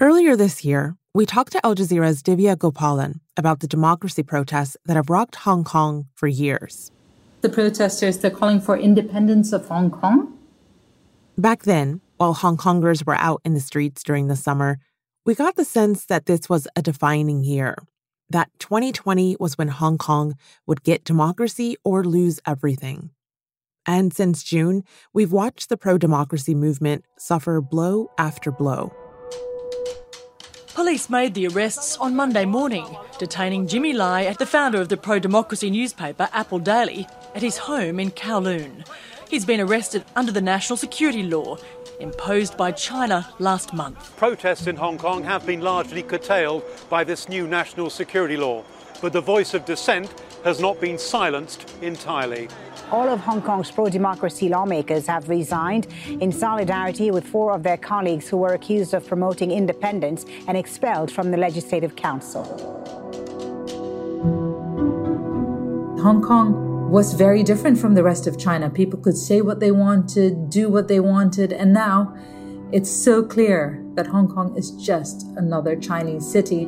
Earlier 0.00 0.34
this 0.34 0.64
year, 0.64 0.96
we 1.14 1.24
talked 1.24 1.52
to 1.52 1.64
Al 1.64 1.76
Jazeera's 1.76 2.20
Divya 2.20 2.56
Gopalan 2.56 3.20
about 3.36 3.60
the 3.60 3.68
democracy 3.68 4.24
protests 4.24 4.76
that 4.86 4.96
have 4.96 5.08
rocked 5.08 5.36
Hong 5.36 5.62
Kong 5.62 6.06
for 6.16 6.26
years. 6.26 6.90
The 7.42 7.48
protesters, 7.48 8.18
they're 8.18 8.32
calling 8.32 8.60
for 8.60 8.76
independence 8.76 9.52
of 9.52 9.68
Hong 9.68 9.92
Kong. 9.92 10.36
Back 11.38 11.62
then, 11.62 12.00
while 12.16 12.34
Hong 12.34 12.56
Kongers 12.56 13.06
were 13.06 13.14
out 13.14 13.40
in 13.44 13.54
the 13.54 13.60
streets 13.60 14.02
during 14.02 14.26
the 14.26 14.34
summer, 14.34 14.80
we 15.24 15.36
got 15.36 15.54
the 15.54 15.64
sense 15.64 16.06
that 16.06 16.26
this 16.26 16.48
was 16.48 16.66
a 16.74 16.82
defining 16.82 17.44
year, 17.44 17.76
that 18.28 18.50
2020 18.58 19.36
was 19.38 19.56
when 19.56 19.68
Hong 19.68 19.96
Kong 19.96 20.34
would 20.66 20.82
get 20.82 21.04
democracy 21.04 21.76
or 21.84 22.02
lose 22.02 22.40
everything. 22.44 23.10
And 23.86 24.12
since 24.12 24.42
June, 24.42 24.82
we've 25.12 25.30
watched 25.30 25.68
the 25.68 25.76
pro 25.76 25.98
democracy 25.98 26.56
movement 26.56 27.04
suffer 27.16 27.60
blow 27.60 28.10
after 28.18 28.50
blow. 28.50 28.92
Police 30.84 31.08
made 31.08 31.32
the 31.32 31.48
arrests 31.48 31.96
on 31.96 32.14
Monday 32.14 32.44
morning, 32.44 32.84
detaining 33.18 33.66
Jimmy 33.66 33.94
Lai, 33.94 34.30
the 34.34 34.44
founder 34.44 34.82
of 34.82 34.90
the 34.90 34.98
pro 34.98 35.18
democracy 35.18 35.70
newspaper 35.70 36.28
Apple 36.30 36.58
Daily, 36.58 37.08
at 37.34 37.40
his 37.40 37.56
home 37.56 37.98
in 37.98 38.10
Kowloon. 38.10 38.86
He's 39.30 39.46
been 39.46 39.62
arrested 39.62 40.04
under 40.14 40.30
the 40.30 40.42
national 40.42 40.76
security 40.76 41.22
law 41.22 41.56
imposed 42.00 42.58
by 42.58 42.70
China 42.72 43.26
last 43.38 43.72
month. 43.72 44.14
Protests 44.18 44.66
in 44.66 44.76
Hong 44.76 44.98
Kong 44.98 45.24
have 45.24 45.46
been 45.46 45.62
largely 45.62 46.02
curtailed 46.02 46.62
by 46.90 47.02
this 47.02 47.30
new 47.30 47.46
national 47.46 47.88
security 47.88 48.36
law, 48.36 48.62
but 49.00 49.14
the 49.14 49.22
voice 49.22 49.54
of 49.54 49.64
dissent 49.64 50.12
has 50.44 50.60
not 50.60 50.82
been 50.82 50.98
silenced 50.98 51.74
entirely. 51.80 52.46
All 52.90 53.08
of 53.08 53.20
Hong 53.20 53.42
Kong's 53.42 53.70
pro 53.70 53.88
democracy 53.88 54.48
lawmakers 54.48 55.06
have 55.06 55.28
resigned 55.28 55.86
in 56.20 56.30
solidarity 56.30 57.10
with 57.10 57.26
four 57.26 57.52
of 57.52 57.62
their 57.62 57.76
colleagues 57.76 58.28
who 58.28 58.36
were 58.36 58.54
accused 58.54 58.94
of 58.94 59.06
promoting 59.06 59.50
independence 59.50 60.26
and 60.46 60.56
expelled 60.56 61.10
from 61.10 61.30
the 61.30 61.36
Legislative 61.36 61.96
Council. 61.96 62.44
Hong 66.02 66.22
Kong 66.22 66.90
was 66.90 67.14
very 67.14 67.42
different 67.42 67.78
from 67.78 67.94
the 67.94 68.02
rest 68.02 68.26
of 68.26 68.38
China. 68.38 68.68
People 68.68 69.00
could 69.00 69.16
say 69.16 69.40
what 69.40 69.58
they 69.58 69.72
wanted, 69.72 70.50
do 70.50 70.68
what 70.68 70.86
they 70.86 71.00
wanted, 71.00 71.52
and 71.52 71.72
now 71.72 72.14
it's 72.70 72.90
so 72.90 73.22
clear 73.22 73.82
that 73.94 74.06
Hong 74.06 74.28
Kong 74.28 74.56
is 74.56 74.70
just 74.72 75.26
another 75.36 75.74
Chinese 75.76 76.30
city. 76.30 76.66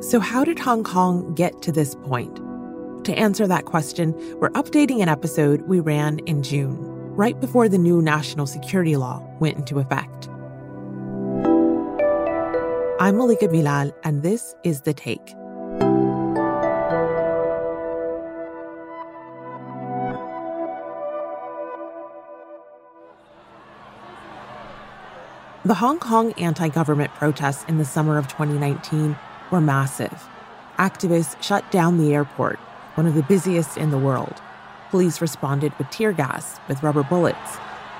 So, 0.00 0.20
how 0.20 0.44
did 0.44 0.58
Hong 0.58 0.82
Kong 0.82 1.34
get 1.34 1.60
to 1.62 1.72
this 1.72 1.94
point? 1.94 2.45
To 3.06 3.16
answer 3.16 3.46
that 3.46 3.66
question, 3.66 4.14
we're 4.40 4.50
updating 4.50 5.00
an 5.00 5.08
episode 5.08 5.60
we 5.68 5.78
ran 5.78 6.18
in 6.26 6.42
June, 6.42 6.76
right 7.14 7.40
before 7.40 7.68
the 7.68 7.78
new 7.78 8.02
national 8.02 8.48
security 8.48 8.96
law 8.96 9.22
went 9.38 9.56
into 9.56 9.78
effect. 9.78 10.28
I'm 12.98 13.16
Malika 13.16 13.46
Bilal, 13.46 13.92
and 14.02 14.24
this 14.24 14.56
is 14.64 14.80
The 14.80 14.92
Take. 14.92 15.24
The 25.64 25.74
Hong 25.74 26.00
Kong 26.00 26.32
anti 26.38 26.68
government 26.70 27.14
protests 27.14 27.64
in 27.68 27.78
the 27.78 27.84
summer 27.84 28.18
of 28.18 28.26
2019 28.26 29.16
were 29.52 29.60
massive. 29.60 30.28
Activists 30.78 31.40
shut 31.40 31.70
down 31.70 31.98
the 31.98 32.12
airport, 32.12 32.58
one 32.96 33.06
of 33.06 33.14
the 33.14 33.22
busiest 33.22 33.76
in 33.76 33.90
the 33.90 33.98
world. 33.98 34.40
Police 34.90 35.20
responded 35.20 35.72
with 35.78 35.90
tear 35.90 36.12
gas, 36.12 36.58
with 36.68 36.82
rubber 36.82 37.02
bullets. 37.02 37.58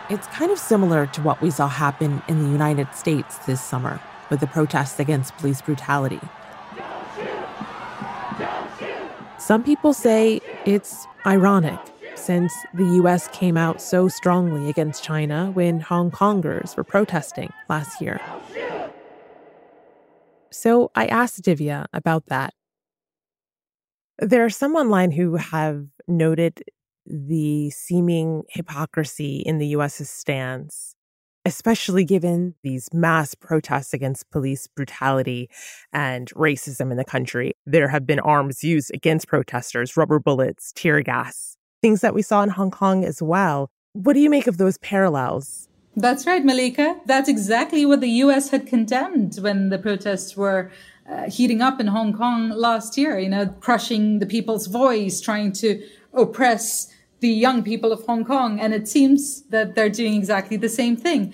It's 0.09 0.27
kind 0.29 0.51
of 0.51 0.59
similar 0.59 1.07
to 1.09 1.21
what 1.21 1.41
we 1.41 1.51
saw 1.51 1.69
happen 1.69 2.23
in 2.29 2.43
the 2.43 2.51
United 2.51 2.95
States 2.95 3.39
this 3.47 3.61
summer 3.61 4.01
with 4.31 4.41
the 4.41 4.47
protests 4.47 4.99
against 4.99 5.37
police 5.37 5.61
brutality. 5.61 6.21
Some 9.39 9.63
people 9.63 9.93
say 9.93 10.41
it's 10.65 11.07
ironic 11.27 11.79
since 12.15 12.53
the 12.75 12.85
US 13.03 13.29
came 13.29 13.57
out 13.57 13.81
so 13.81 14.09
strongly 14.09 14.69
against 14.71 15.05
China 15.05 15.51
when 15.53 15.81
Hong 15.81 16.11
Kongers 16.11 16.77
were 16.77 16.85
protesting 16.85 17.53
last 17.69 18.01
year. 18.01 18.21
So 20.51 20.91
I 20.95 21.07
asked 21.07 21.43
Divya 21.43 21.87
about 21.93 22.27
that. 22.27 22.55
There 24.19 24.45
are 24.45 24.51
some 24.51 24.77
online 24.77 25.11
who 25.11 25.37
have 25.37 25.87
noted 26.09 26.63
the 27.05 27.71
seeming 27.71 28.45
hypocrisy 28.49 29.43
in 29.45 29.59
the 29.59 29.69
US's 29.69 30.09
stance, 30.09 30.95
especially 31.45 32.03
given 32.03 32.55
these 32.63 32.89
mass 32.95 33.35
protests 33.35 33.93
against 33.93 34.31
police 34.31 34.67
brutality 34.69 35.51
and 35.93 36.31
racism 36.35 36.91
in 36.91 36.97
the 36.97 37.05
country. 37.05 37.53
There 37.67 37.89
have 37.89 38.07
been 38.07 38.19
arms 38.21 38.65
used 38.65 38.91
against 38.95 39.29
protesters, 39.29 39.99
rubber 39.99 40.19
bullets, 40.19 40.73
tear 40.75 41.03
gas, 41.03 41.59
things 41.83 42.01
that 42.01 42.15
we 42.15 42.23
saw 42.23 42.43
in 42.43 42.49
Hong 42.49 42.71
Kong 42.71 43.05
as 43.05 43.21
well. 43.21 43.69
What 43.93 44.15
do 44.15 44.21
you 44.21 44.31
make 44.31 44.47
of 44.47 44.57
those 44.57 44.79
parallels? 44.79 45.69
That's 45.95 46.27
right, 46.27 46.45
Malika. 46.45 47.01
That's 47.07 47.29
exactly 47.29 47.87
what 47.87 48.01
the 48.01 48.11
US 48.11 48.51
had 48.51 48.67
condemned 48.67 49.37
when 49.37 49.69
the 49.69 49.79
protests 49.79 50.37
were 50.37 50.71
uh, 51.09 51.31
heating 51.31 51.63
up 51.63 51.81
in 51.81 51.87
Hong 51.87 52.13
Kong 52.13 52.51
last 52.51 52.99
year, 52.99 53.19
you 53.19 53.29
know, 53.29 53.47
crushing 53.61 54.19
the 54.19 54.27
people's 54.27 54.67
voice, 54.67 55.21
trying 55.21 55.53
to 55.53 55.83
oppress 56.13 56.93
the 57.21 57.29
young 57.29 57.63
people 57.63 57.93
of 57.93 58.05
Hong 58.07 58.25
Kong. 58.25 58.59
And 58.61 58.75
it 58.75 58.89
seems 58.89 59.43
that 59.51 59.75
they're 59.75 59.89
doing 59.89 60.15
exactly 60.15 60.57
the 60.57 60.69
same 60.69 60.97
thing. 60.97 61.33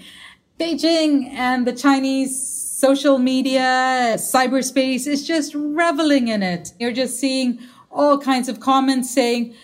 Beijing 0.61 1.29
and 1.33 1.67
the 1.67 1.73
Chinese 1.73 2.41
social 2.83 3.19
media, 3.19 4.15
cyberspace 4.17 5.07
is 5.07 5.27
just 5.27 5.55
reveling 5.55 6.29
in 6.29 6.43
it. 6.43 6.73
You're 6.79 6.93
just 6.93 7.19
seeing 7.19 7.59
all 7.91 8.19
kinds 8.19 8.49
of 8.49 8.61
comments 8.61 9.11
saying, 9.11 9.55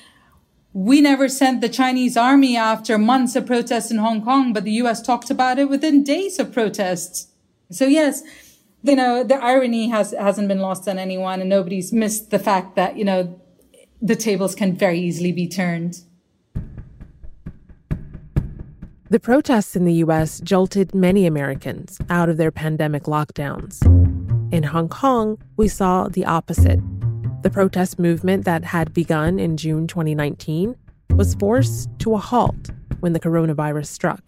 we 0.72 1.00
never 1.00 1.28
sent 1.28 1.60
the 1.60 1.68
Chinese 1.68 2.16
army 2.16 2.56
after 2.56 2.98
months 2.98 3.34
of 3.34 3.46
protests 3.46 3.90
in 3.90 3.98
Hong 3.98 4.22
Kong, 4.22 4.52
but 4.52 4.64
the 4.64 4.72
US 4.82 5.02
talked 5.02 5.30
about 5.30 5.58
it 5.58 5.68
within 5.68 6.04
days 6.04 6.38
of 6.38 6.52
protests. 6.52 7.28
So 7.70 7.86
yes, 7.86 8.22
you 8.82 8.96
know, 8.96 9.24
the 9.24 9.36
irony 9.36 9.88
has, 9.88 10.14
hasn't 10.18 10.48
been 10.48 10.60
lost 10.60 10.88
on 10.88 10.98
anyone 10.98 11.40
and 11.40 11.48
nobody's 11.48 11.92
missed 11.92 12.30
the 12.30 12.38
fact 12.38 12.76
that, 12.76 12.96
you 12.96 13.04
know, 13.04 13.40
the 14.00 14.16
tables 14.16 14.54
can 14.54 14.76
very 14.76 15.00
easily 15.00 15.32
be 15.32 15.48
turned. 15.48 16.02
The 19.10 19.18
protests 19.18 19.74
in 19.74 19.84
the 19.84 19.94
US 19.94 20.40
jolted 20.40 20.94
many 20.94 21.26
Americans 21.26 21.98
out 22.10 22.28
of 22.28 22.36
their 22.36 22.50
pandemic 22.50 23.04
lockdowns. 23.04 23.82
In 24.52 24.62
Hong 24.62 24.88
Kong, 24.88 25.38
we 25.56 25.66
saw 25.66 26.08
the 26.08 26.24
opposite. 26.24 26.80
The 27.42 27.50
protest 27.50 27.98
movement 27.98 28.44
that 28.44 28.64
had 28.64 28.92
begun 28.92 29.38
in 29.38 29.56
June 29.56 29.86
2019 29.86 30.76
was 31.16 31.34
forced 31.36 31.88
to 32.00 32.14
a 32.14 32.18
halt 32.18 32.70
when 33.00 33.12
the 33.12 33.20
coronavirus 33.20 33.86
struck. 33.86 34.24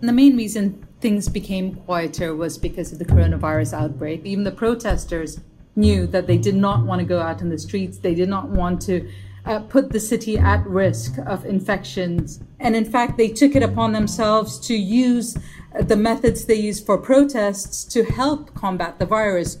The 0.00 0.12
main 0.12 0.36
reason 0.36 0.86
things 1.00 1.28
became 1.28 1.74
quieter 1.74 2.34
was 2.34 2.58
because 2.58 2.92
of 2.92 2.98
the 2.98 3.04
coronavirus 3.04 3.72
outbreak. 3.72 4.24
Even 4.24 4.44
the 4.44 4.50
protesters 4.50 5.40
knew 5.76 6.06
that 6.06 6.26
they 6.26 6.36
did 6.36 6.54
not 6.54 6.84
want 6.84 7.00
to 7.00 7.04
go 7.04 7.20
out 7.20 7.40
in 7.40 7.48
the 7.48 7.58
streets. 7.58 7.98
They 7.98 8.14
did 8.14 8.28
not 8.28 8.48
want 8.48 8.82
to 8.82 9.08
uh, 9.46 9.60
put 9.60 9.92
the 9.92 10.00
city 10.00 10.36
at 10.36 10.66
risk 10.66 11.16
of 11.26 11.46
infections. 11.46 12.40
And 12.58 12.76
in 12.76 12.84
fact, 12.84 13.16
they 13.16 13.28
took 13.28 13.56
it 13.56 13.62
upon 13.62 13.92
themselves 13.92 14.58
to 14.66 14.74
use 14.74 15.36
uh, 15.36 15.82
the 15.82 15.96
methods 15.96 16.44
they 16.44 16.56
use 16.56 16.80
for 16.80 16.98
protests 16.98 17.84
to 17.84 18.04
help 18.04 18.54
combat 18.54 18.98
the 18.98 19.06
virus 19.06 19.58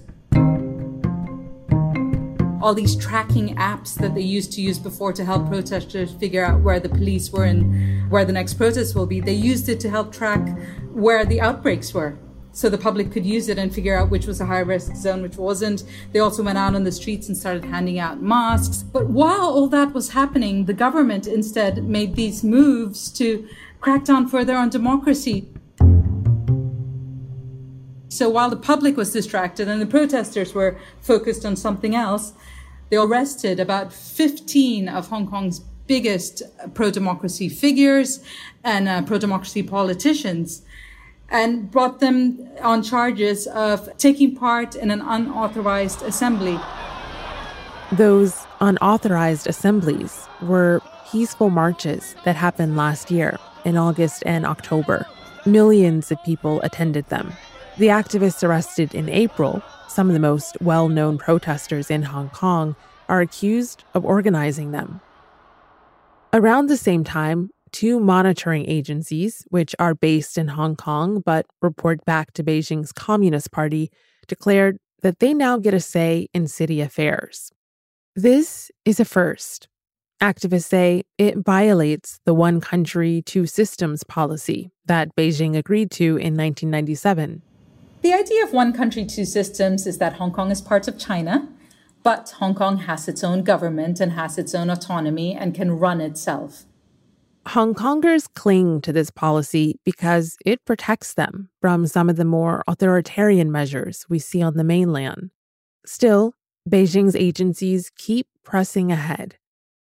all 2.62 2.74
these 2.74 2.94
tracking 2.94 3.56
apps 3.56 3.94
that 3.94 4.14
they 4.14 4.20
used 4.20 4.52
to 4.52 4.60
use 4.60 4.78
before 4.78 5.12
to 5.12 5.24
help 5.24 5.48
protesters 5.48 6.12
figure 6.12 6.44
out 6.44 6.60
where 6.60 6.78
the 6.78 6.88
police 6.88 7.32
were 7.32 7.44
and 7.44 8.10
where 8.10 8.24
the 8.24 8.32
next 8.32 8.54
protest 8.54 8.94
will 8.94 9.06
be. 9.06 9.20
They 9.20 9.32
used 9.32 9.68
it 9.68 9.80
to 9.80 9.90
help 9.90 10.12
track 10.12 10.46
where 11.00 11.24
the 11.24 11.40
outbreaks 11.40 11.94
were. 11.94 12.18
So 12.52 12.68
the 12.68 12.78
public 12.78 13.12
could 13.12 13.24
use 13.24 13.48
it 13.48 13.58
and 13.58 13.72
figure 13.74 13.96
out 13.96 14.10
which 14.10 14.26
was 14.26 14.40
a 14.40 14.46
high 14.46 14.60
risk 14.60 14.94
zone, 14.96 15.22
which 15.22 15.36
wasn't. 15.36 15.84
They 16.12 16.18
also 16.18 16.42
went 16.42 16.58
out 16.58 16.74
on 16.74 16.84
the 16.84 16.92
streets 16.92 17.28
and 17.28 17.36
started 17.36 17.64
handing 17.64 17.98
out 17.98 18.20
masks. 18.20 18.82
But 18.82 19.08
while 19.08 19.48
all 19.48 19.68
that 19.68 19.94
was 19.94 20.10
happening, 20.10 20.64
the 20.64 20.74
government 20.74 21.26
instead 21.26 21.84
made 21.84 22.16
these 22.16 22.42
moves 22.42 23.10
to 23.12 23.48
crack 23.80 24.04
down 24.04 24.28
further 24.28 24.56
on 24.56 24.68
democracy. 24.68 25.48
So 28.08 28.28
while 28.28 28.50
the 28.50 28.56
public 28.56 28.96
was 28.96 29.12
distracted 29.12 29.68
and 29.68 29.80
the 29.80 29.86
protesters 29.86 30.52
were 30.52 30.76
focused 31.00 31.46
on 31.46 31.54
something 31.56 31.94
else, 31.94 32.32
they 32.90 32.96
arrested 32.96 33.60
about 33.60 33.92
15 33.92 34.88
of 34.88 35.08
Hong 35.08 35.28
Kong's 35.30 35.60
biggest 35.86 36.42
pro 36.74 36.90
democracy 36.90 37.48
figures 37.48 38.22
and 38.64 38.88
uh, 38.88 39.02
pro 39.02 39.18
democracy 39.18 39.62
politicians 39.62 40.62
and 41.30 41.70
brought 41.70 42.00
them 42.00 42.48
on 42.60 42.82
charges 42.82 43.46
of 43.48 43.88
taking 43.98 44.34
part 44.34 44.74
in 44.74 44.90
an 44.90 45.00
unauthorized 45.00 46.02
assembly. 46.02 46.58
Those 47.92 48.46
unauthorized 48.60 49.46
assemblies 49.46 50.28
were 50.42 50.80
peaceful 51.10 51.50
marches 51.50 52.14
that 52.24 52.36
happened 52.36 52.76
last 52.76 53.10
year 53.10 53.38
in 53.64 53.76
August 53.76 54.22
and 54.26 54.46
October. 54.46 55.06
Millions 55.46 56.12
of 56.12 56.22
people 56.24 56.60
attended 56.62 57.06
them. 57.08 57.32
The 57.78 57.88
activists 57.88 58.46
arrested 58.46 58.94
in 58.94 59.08
April, 59.08 59.62
some 59.88 60.08
of 60.08 60.12
the 60.12 60.20
most 60.20 60.56
well 60.60 60.88
known 60.88 61.18
protesters 61.18 61.90
in 61.90 62.02
Hong 62.02 62.28
Kong, 62.30 62.76
are 63.08 63.20
accused 63.20 63.84
of 63.94 64.04
organizing 64.04 64.70
them. 64.70 65.00
Around 66.32 66.68
the 66.68 66.76
same 66.76 67.02
time, 67.02 67.50
two 67.72 68.00
monitoring 68.00 68.68
agencies, 68.68 69.44
which 69.48 69.74
are 69.78 69.94
based 69.94 70.38
in 70.38 70.48
Hong 70.48 70.76
Kong 70.76 71.22
but 71.24 71.46
report 71.62 72.04
back 72.04 72.32
to 72.34 72.44
Beijing's 72.44 72.92
Communist 72.92 73.50
Party, 73.50 73.90
declared 74.26 74.78
that 75.02 75.18
they 75.18 75.34
now 75.34 75.58
get 75.58 75.74
a 75.74 75.80
say 75.80 76.28
in 76.34 76.46
city 76.46 76.80
affairs. 76.80 77.50
This 78.14 78.70
is 78.84 79.00
a 79.00 79.04
first. 79.04 79.68
Activists 80.20 80.64
say 80.64 81.02
it 81.16 81.38
violates 81.38 82.20
the 82.26 82.34
one 82.34 82.60
country, 82.60 83.22
two 83.24 83.46
systems 83.46 84.04
policy 84.04 84.70
that 84.84 85.16
Beijing 85.16 85.56
agreed 85.56 85.90
to 85.92 86.04
in 86.04 86.36
1997. 86.36 87.42
The 88.02 88.12
idea 88.12 88.44
of 88.44 88.52
one 88.52 88.72
country, 88.72 89.04
two 89.04 89.24
systems 89.24 89.86
is 89.86 89.98
that 89.98 90.14
Hong 90.14 90.32
Kong 90.32 90.50
is 90.50 90.60
part 90.60 90.88
of 90.88 90.98
China, 90.98 91.48
but 92.02 92.34
Hong 92.38 92.54
Kong 92.54 92.78
has 92.78 93.08
its 93.08 93.22
own 93.22 93.42
government 93.44 94.00
and 94.00 94.12
has 94.12 94.38
its 94.38 94.54
own 94.54 94.70
autonomy 94.70 95.34
and 95.34 95.54
can 95.54 95.72
run 95.72 96.00
itself. 96.00 96.64
Hong 97.48 97.74
Kongers 97.74 98.28
cling 98.34 98.80
to 98.82 98.92
this 98.92 99.10
policy 99.10 99.80
because 99.84 100.36
it 100.44 100.64
protects 100.64 101.14
them 101.14 101.48
from 101.60 101.86
some 101.86 102.10
of 102.10 102.16
the 102.16 102.24
more 102.24 102.62
authoritarian 102.68 103.50
measures 103.50 104.04
we 104.08 104.18
see 104.18 104.42
on 104.42 104.56
the 104.56 104.64
mainland. 104.64 105.30
Still, 105.86 106.34
Beijing's 106.68 107.16
agencies 107.16 107.90
keep 107.96 108.26
pressing 108.44 108.92
ahead. 108.92 109.36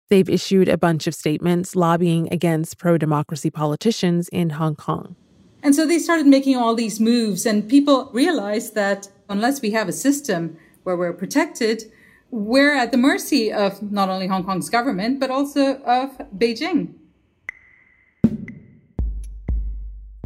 They've 0.10 0.30
issued 0.30 0.68
a 0.68 0.78
bunch 0.78 1.08
of 1.08 1.16
statements 1.16 1.76
lobbying 1.76 2.32
against 2.32 2.78
pro 2.78 2.98
democracy 2.98 3.50
politicians 3.50 4.28
in 4.30 4.52
Hong 4.52 4.76
Kong. 4.76 5.16
And 5.64 5.74
so 5.74 5.88
they 5.88 5.98
started 5.98 6.28
making 6.28 6.58
all 6.58 6.76
these 6.76 7.00
moves, 7.00 7.46
and 7.46 7.68
people 7.68 8.12
realized 8.14 8.76
that 8.76 9.08
unless 9.30 9.62
we 9.62 9.72
have 9.72 9.88
a 9.88 9.94
system 9.94 10.58
where 10.84 10.96
we're 10.96 11.14
protected, 11.14 11.92
we're 12.30 12.76
at 12.76 12.92
the 12.92 12.98
mercy 12.98 13.52
of 13.52 13.82
not 13.92 14.10
only 14.10 14.28
Hong 14.28 14.44
Kong's 14.44 14.70
government, 14.70 15.20
but 15.20 15.32
also 15.32 15.78
of 15.78 16.18
Beijing. 16.38 16.94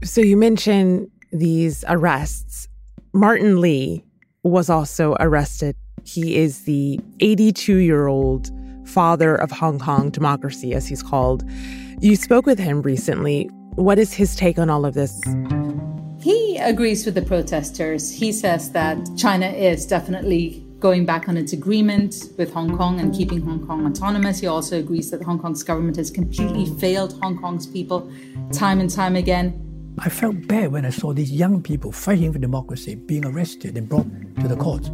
So 0.04 0.22
you 0.22 0.38
mentioned 0.38 1.12
these 1.32 1.84
arrests. 1.88 2.68
Martin 3.14 3.60
Lee 3.60 4.04
was 4.44 4.70
also 4.70 5.16
arrested. 5.20 5.76
He 6.06 6.38
is 6.38 6.64
the 6.64 7.00
82 7.20 7.78
year 7.78 8.08
old 8.08 8.50
father 8.86 9.36
of 9.36 9.52
Hong 9.52 9.78
Kong 9.78 10.10
democracy, 10.10 10.74
as 10.74 10.88
he's 10.88 11.04
called. 11.04 11.44
You 12.00 12.16
spoke 12.16 12.46
with 12.46 12.60
him 12.60 12.82
recently. 12.82 13.50
What 13.76 14.00
is 14.00 14.14
his 14.14 14.36
take 14.36 14.58
on 14.58 14.70
all 14.70 14.86
of 14.86 14.94
this? 14.94 15.22
He 16.22 16.58
agrees 16.58 17.06
with 17.06 17.16
the 17.16 17.22
protesters. 17.22 18.10
He 18.12 18.32
says 18.32 18.72
that 18.72 18.98
China 19.18 19.48
is 19.48 19.86
definitely 19.86 20.66
going 20.80 21.06
back 21.06 21.28
on 21.28 21.36
its 21.36 21.52
agreement 21.52 22.16
with 22.38 22.54
Hong 22.54 22.78
Kong 22.78 23.00
and 23.02 23.14
keeping 23.14 23.42
Hong 23.42 23.66
Kong 23.68 23.86
autonomous. 23.86 24.40
He 24.40 24.48
also 24.48 24.80
agrees 24.80 25.12
that 25.12 25.22
Hong 25.22 25.40
Kong's 25.40 25.62
government 25.62 25.98
has 25.98 26.10
completely 26.10 26.66
failed 26.80 27.20
Hong 27.22 27.38
Kong's 27.38 27.68
people 27.68 28.12
time 28.54 28.80
and 28.80 28.90
time 28.90 29.18
again. 29.18 29.69
I 29.98 30.10
felt 30.10 30.48
bad 30.48 30.72
when 30.72 30.86
I 30.86 30.92
saw 30.92 31.14
these 31.14 31.32
young 31.32 31.62
people 31.62 31.92
fighting 31.92 32.32
for 32.32 32.40
democracy 32.40 32.96
being 32.96 33.26
arrested 33.26 33.78
and 33.78 33.90
brought 33.90 34.08
to 34.40 34.48
the 34.48 34.56
courts, 34.56 34.90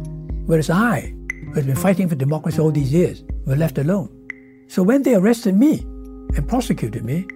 whereas 0.46 0.70
I, 0.70 1.14
who 1.30 1.52
has 1.52 1.66
been 1.66 1.76
fighting 1.76 2.08
for 2.08 2.14
democracy 2.14 2.60
all 2.60 2.72
these 2.72 2.92
years, 2.92 3.22
were 3.44 3.56
left 3.56 3.78
alone. 3.78 4.10
So 4.68 4.82
when 4.82 5.02
they 5.02 5.14
arrested 5.14 5.56
me 5.56 5.80
and 6.34 6.48
prosecuted 6.48 7.04
me, 7.04 7.26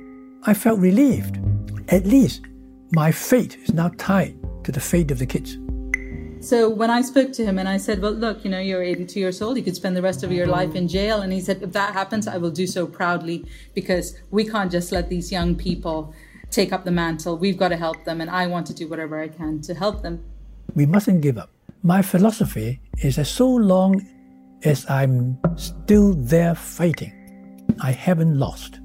I 0.45 0.55
felt 0.55 0.81
relieved. 0.81 1.39
At 1.89 2.07
least 2.07 2.43
my 2.93 3.12
fate 3.12 3.57
is 3.62 3.73
now 3.73 3.93
tied 3.99 4.37
to 4.65 4.73
the 4.73 4.81
fate 4.81 5.11
of 5.11 5.19
the 5.19 5.27
kids. 5.27 5.59
So 6.41 6.71
when 6.71 6.89
I 6.89 7.03
spoke 7.03 7.33
to 7.35 7.45
him 7.45 7.59
and 7.59 7.69
I 7.69 7.77
said, 7.77 8.01
Well, 8.01 8.12
look, 8.12 8.45
you 8.45 8.51
know, 8.51 8.59
you're 8.59 8.83
82 8.83 9.21
years 9.21 9.43
old, 9.43 9.59
you 9.59 9.62
could 9.62 9.77
spend 9.77 9.95
the 9.95 10.03
rest 10.03 10.23
of 10.23 10.33
your 10.33 10.47
life 10.47 10.75
in 10.75 10.89
jail. 10.89 11.21
And 11.21 11.33
he 11.33 11.41
said, 11.41 11.62
If 11.62 11.73
that 11.73 11.93
happens, 11.93 12.27
I 12.27 12.39
will 12.39 12.51
do 12.51 12.67
so 12.67 12.87
proudly 12.87 13.45
because 13.75 14.17
we 14.31 14.47
can't 14.47 14.73
just 14.73 14.91
let 14.91 15.11
these 15.11 15.31
young 15.31 15.55
people 15.55 16.15
take 16.50 16.73
up 16.73 16.85
the 16.85 16.91
mantle. 16.91 17.37
We've 17.37 17.56
got 17.56 17.69
to 17.69 17.76
help 17.76 18.05
them, 18.05 18.20
and 18.20 18.31
I 18.31 18.47
want 18.47 18.67
to 18.69 18.75
do 18.75 18.88
whatever 18.88 19.20
I 19.20 19.29
can 19.29 19.61
to 19.62 19.75
help 19.75 20.02
them. 20.02 20.23
We 20.75 20.87
mustn't 20.87 21.20
give 21.20 21.38
up. 21.38 21.50
My 21.82 22.02
philosophy 22.02 22.81
is 22.99 23.17
that 23.17 23.26
so 23.26 23.49
long 23.49 24.06
as 24.64 24.88
I'm 24.91 25.38
still 25.56 26.14
there 26.14 26.55
fighting, 26.55 27.14
I 27.82 27.93
haven't 27.93 28.38
lost. 28.38 28.81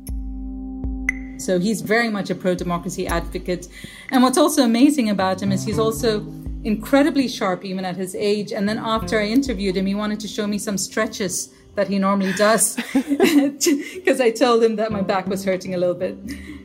So 1.37 1.59
he's 1.59 1.81
very 1.81 2.09
much 2.09 2.29
a 2.29 2.35
pro 2.35 2.55
democracy 2.55 3.07
advocate. 3.07 3.67
And 4.11 4.23
what's 4.23 4.37
also 4.37 4.63
amazing 4.63 5.09
about 5.09 5.41
him 5.41 5.51
is 5.51 5.63
he's 5.63 5.79
also 5.79 6.25
incredibly 6.63 7.27
sharp, 7.27 7.65
even 7.65 7.83
at 7.83 7.97
his 7.97 8.15
age. 8.15 8.53
And 8.53 8.67
then 8.67 8.77
after 8.77 9.19
I 9.19 9.25
interviewed 9.25 9.75
him, 9.75 9.85
he 9.85 9.95
wanted 9.95 10.19
to 10.21 10.27
show 10.27 10.47
me 10.47 10.57
some 10.57 10.77
stretches 10.77 11.53
that 11.75 11.87
he 11.87 11.99
normally 11.99 12.33
does 12.33 12.75
because 12.93 14.21
I 14.21 14.31
told 14.31 14.63
him 14.63 14.77
that 14.77 14.91
my 14.91 15.01
back 15.01 15.27
was 15.27 15.43
hurting 15.43 15.73
a 15.73 15.77
little 15.77 15.95
bit. 15.95 16.17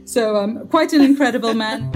So, 0.04 0.36
um, 0.36 0.66
quite 0.68 0.92
an 0.92 1.02
incredible 1.02 1.54
man. 1.54 1.90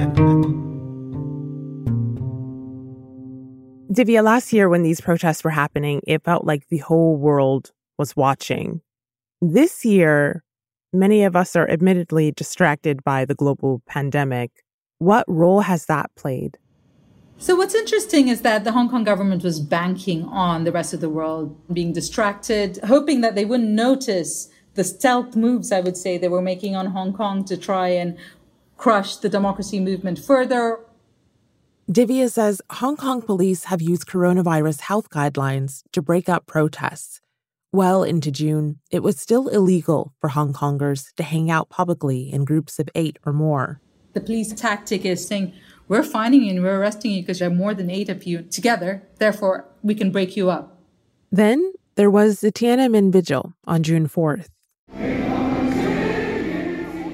Divya, 3.92 4.24
last 4.24 4.52
year 4.52 4.68
when 4.68 4.82
these 4.82 5.00
protests 5.00 5.44
were 5.44 5.50
happening, 5.50 6.00
it 6.06 6.24
felt 6.24 6.44
like 6.44 6.66
the 6.68 6.78
whole 6.78 7.16
world 7.16 7.70
was 7.96 8.16
watching. 8.16 8.80
This 9.40 9.84
year, 9.84 10.42
many 10.92 11.22
of 11.22 11.36
us 11.36 11.54
are 11.54 11.70
admittedly 11.70 12.32
distracted 12.32 13.04
by 13.04 13.24
the 13.24 13.34
global 13.34 13.82
pandemic. 13.86 14.50
What 14.98 15.24
role 15.28 15.60
has 15.60 15.86
that 15.86 16.10
played? 16.16 16.58
So, 17.44 17.54
what's 17.54 17.74
interesting 17.74 18.28
is 18.28 18.40
that 18.40 18.64
the 18.64 18.72
Hong 18.72 18.88
Kong 18.88 19.04
government 19.04 19.42
was 19.42 19.60
banking 19.60 20.24
on 20.24 20.64
the 20.64 20.72
rest 20.72 20.94
of 20.94 21.02
the 21.02 21.10
world 21.10 21.54
being 21.70 21.92
distracted, 21.92 22.78
hoping 22.84 23.20
that 23.20 23.34
they 23.34 23.44
wouldn't 23.44 23.68
notice 23.68 24.48
the 24.76 24.82
stealth 24.82 25.36
moves, 25.36 25.70
I 25.70 25.80
would 25.80 25.98
say, 25.98 26.16
they 26.16 26.28
were 26.28 26.40
making 26.40 26.74
on 26.74 26.86
Hong 26.86 27.12
Kong 27.12 27.44
to 27.44 27.58
try 27.58 27.88
and 27.88 28.16
crush 28.78 29.16
the 29.16 29.28
democracy 29.28 29.78
movement 29.78 30.18
further. 30.18 30.80
Divya 31.86 32.30
says 32.30 32.62
Hong 32.70 32.96
Kong 32.96 33.20
police 33.20 33.64
have 33.64 33.82
used 33.82 34.06
coronavirus 34.06 34.80
health 34.80 35.10
guidelines 35.10 35.82
to 35.92 36.00
break 36.00 36.30
up 36.30 36.46
protests. 36.46 37.20
Well 37.72 38.04
into 38.04 38.30
June, 38.30 38.78
it 38.90 39.02
was 39.02 39.20
still 39.20 39.48
illegal 39.48 40.14
for 40.18 40.28
Hong 40.28 40.54
Kongers 40.54 41.12
to 41.16 41.22
hang 41.22 41.50
out 41.50 41.68
publicly 41.68 42.32
in 42.32 42.46
groups 42.46 42.78
of 42.78 42.88
eight 42.94 43.18
or 43.26 43.34
more. 43.34 43.82
The 44.14 44.20
police 44.20 44.52
tactic 44.52 45.04
is 45.04 45.26
saying, 45.26 45.52
We're 45.86 46.02
finding 46.02 46.44
you 46.44 46.50
and 46.50 46.62
we're 46.62 46.80
arresting 46.80 47.10
you 47.10 47.22
because 47.22 47.40
there 47.40 47.48
are 47.48 47.54
more 47.54 47.74
than 47.74 47.90
eight 47.90 48.08
of 48.08 48.24
you 48.24 48.42
together, 48.42 49.02
therefore, 49.18 49.66
we 49.82 49.94
can 49.94 50.10
break 50.10 50.34
you 50.36 50.48
up. 50.48 50.78
Then 51.30 51.72
there 51.96 52.10
was 52.10 52.40
the 52.40 52.50
Tiananmen 52.50 53.12
Vigil 53.12 53.52
on 53.66 53.82
June 53.82 54.08
4th. 54.08 54.48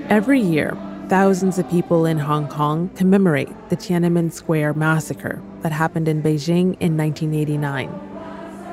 Every 0.08 0.40
year, 0.40 0.76
thousands 1.08 1.58
of 1.58 1.68
people 1.68 2.06
in 2.06 2.18
Hong 2.18 2.46
Kong 2.46 2.88
commemorate 2.90 3.48
the 3.70 3.76
Tiananmen 3.76 4.32
Square 4.32 4.74
massacre 4.74 5.42
that 5.62 5.72
happened 5.72 6.06
in 6.06 6.22
Beijing 6.22 6.76
in 6.78 6.96
1989. 6.96 7.90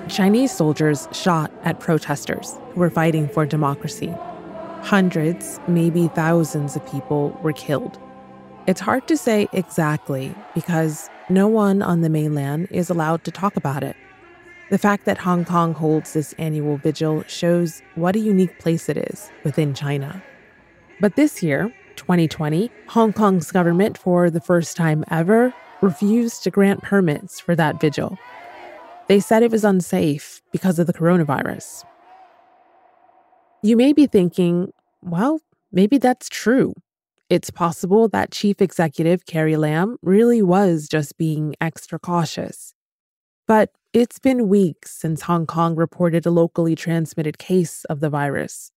Chinese 0.10 0.52
soldiers 0.52 1.08
shot 1.12 1.52
at 1.64 1.80
protesters 1.80 2.56
who 2.74 2.80
were 2.80 2.92
fighting 2.92 3.28
for 3.28 3.46
democracy. 3.46 4.14
Hundreds, 4.84 5.60
maybe 5.68 6.08
thousands 6.10 6.76
of 6.76 6.86
people 6.92 7.32
were 7.42 7.52
killed. 7.54 8.00
It's 8.68 8.82
hard 8.82 9.08
to 9.08 9.16
say 9.16 9.48
exactly 9.54 10.36
because 10.54 11.10
no 11.30 11.48
one 11.48 11.82
on 11.82 12.02
the 12.02 12.10
mainland 12.10 12.68
is 12.70 12.90
allowed 12.90 13.24
to 13.24 13.32
talk 13.32 13.56
about 13.56 13.82
it. 13.82 13.96
The 14.70 14.78
fact 14.78 15.06
that 15.06 15.18
Hong 15.18 15.46
Kong 15.46 15.74
holds 15.74 16.12
this 16.12 16.34
annual 16.34 16.76
vigil 16.76 17.24
shows 17.28 17.82
what 17.96 18.18
a 18.18 18.20
unique 18.20 18.60
place 18.60 18.90
it 18.90 18.98
is 18.98 19.32
within 19.46 19.74
China. 19.74 20.22
But 21.00 21.16
this 21.16 21.42
year, 21.42 21.74
2020, 21.96 22.70
Hong 22.90 23.14
Kong's 23.14 23.54
government, 23.54 23.98
for 23.98 24.30
the 24.30 24.42
first 24.42 24.76
time 24.76 25.06
ever, 25.10 25.54
refused 25.80 26.44
to 26.44 26.52
grant 26.52 26.84
permits 26.84 27.40
for 27.40 27.56
that 27.56 27.80
vigil. 27.80 28.18
They 29.08 29.22
said 29.22 29.44
it 29.44 29.52
was 29.52 29.64
unsafe 29.64 30.42
because 30.52 30.78
of 30.78 30.88
the 30.88 30.94
coronavirus. 30.94 31.86
You 33.64 33.78
may 33.78 33.94
be 33.94 34.08
thinking, 34.08 34.74
well, 35.02 35.40
maybe 35.72 35.98
that's 35.98 36.28
true. 36.28 36.74
It's 37.30 37.50
possible 37.50 38.08
that 38.10 38.32
Chief 38.32 38.62
Executive 38.62 39.26
Carrie 39.26 39.58
Lam 39.58 39.98
really 40.02 40.42
was 40.42 40.88
just 40.88 41.18
being 41.18 41.56
extra 41.60 42.00
cautious. 42.00 42.74
But 43.46 43.72
it's 43.92 44.18
been 44.18 44.48
weeks 44.48 44.96
since 44.96 45.24
Hong 45.24 45.46
Kong 45.46 45.76
reported 45.76 46.26
a 46.26 46.32
locally 46.32 46.74
transmitted 46.74 47.38
case 47.38 47.84
of 47.86 48.00
the 48.00 48.10
virus. 48.10 48.72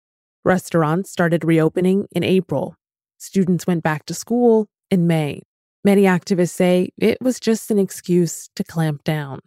Restaurants 0.44 1.10
started 1.10 1.44
reopening 1.44 2.08
in 2.10 2.24
April. 2.24 2.74
Students 3.18 3.68
went 3.68 3.84
back 3.84 4.04
to 4.06 4.14
school 4.14 4.66
in 4.90 5.06
May. 5.06 5.42
Many 5.84 6.02
activists 6.02 6.50
say 6.50 6.90
it 6.98 7.18
was 7.20 7.38
just 7.38 7.70
an 7.70 7.78
excuse 7.78 8.48
to 8.56 8.64
clamp 8.64 9.04
down. 9.04 9.40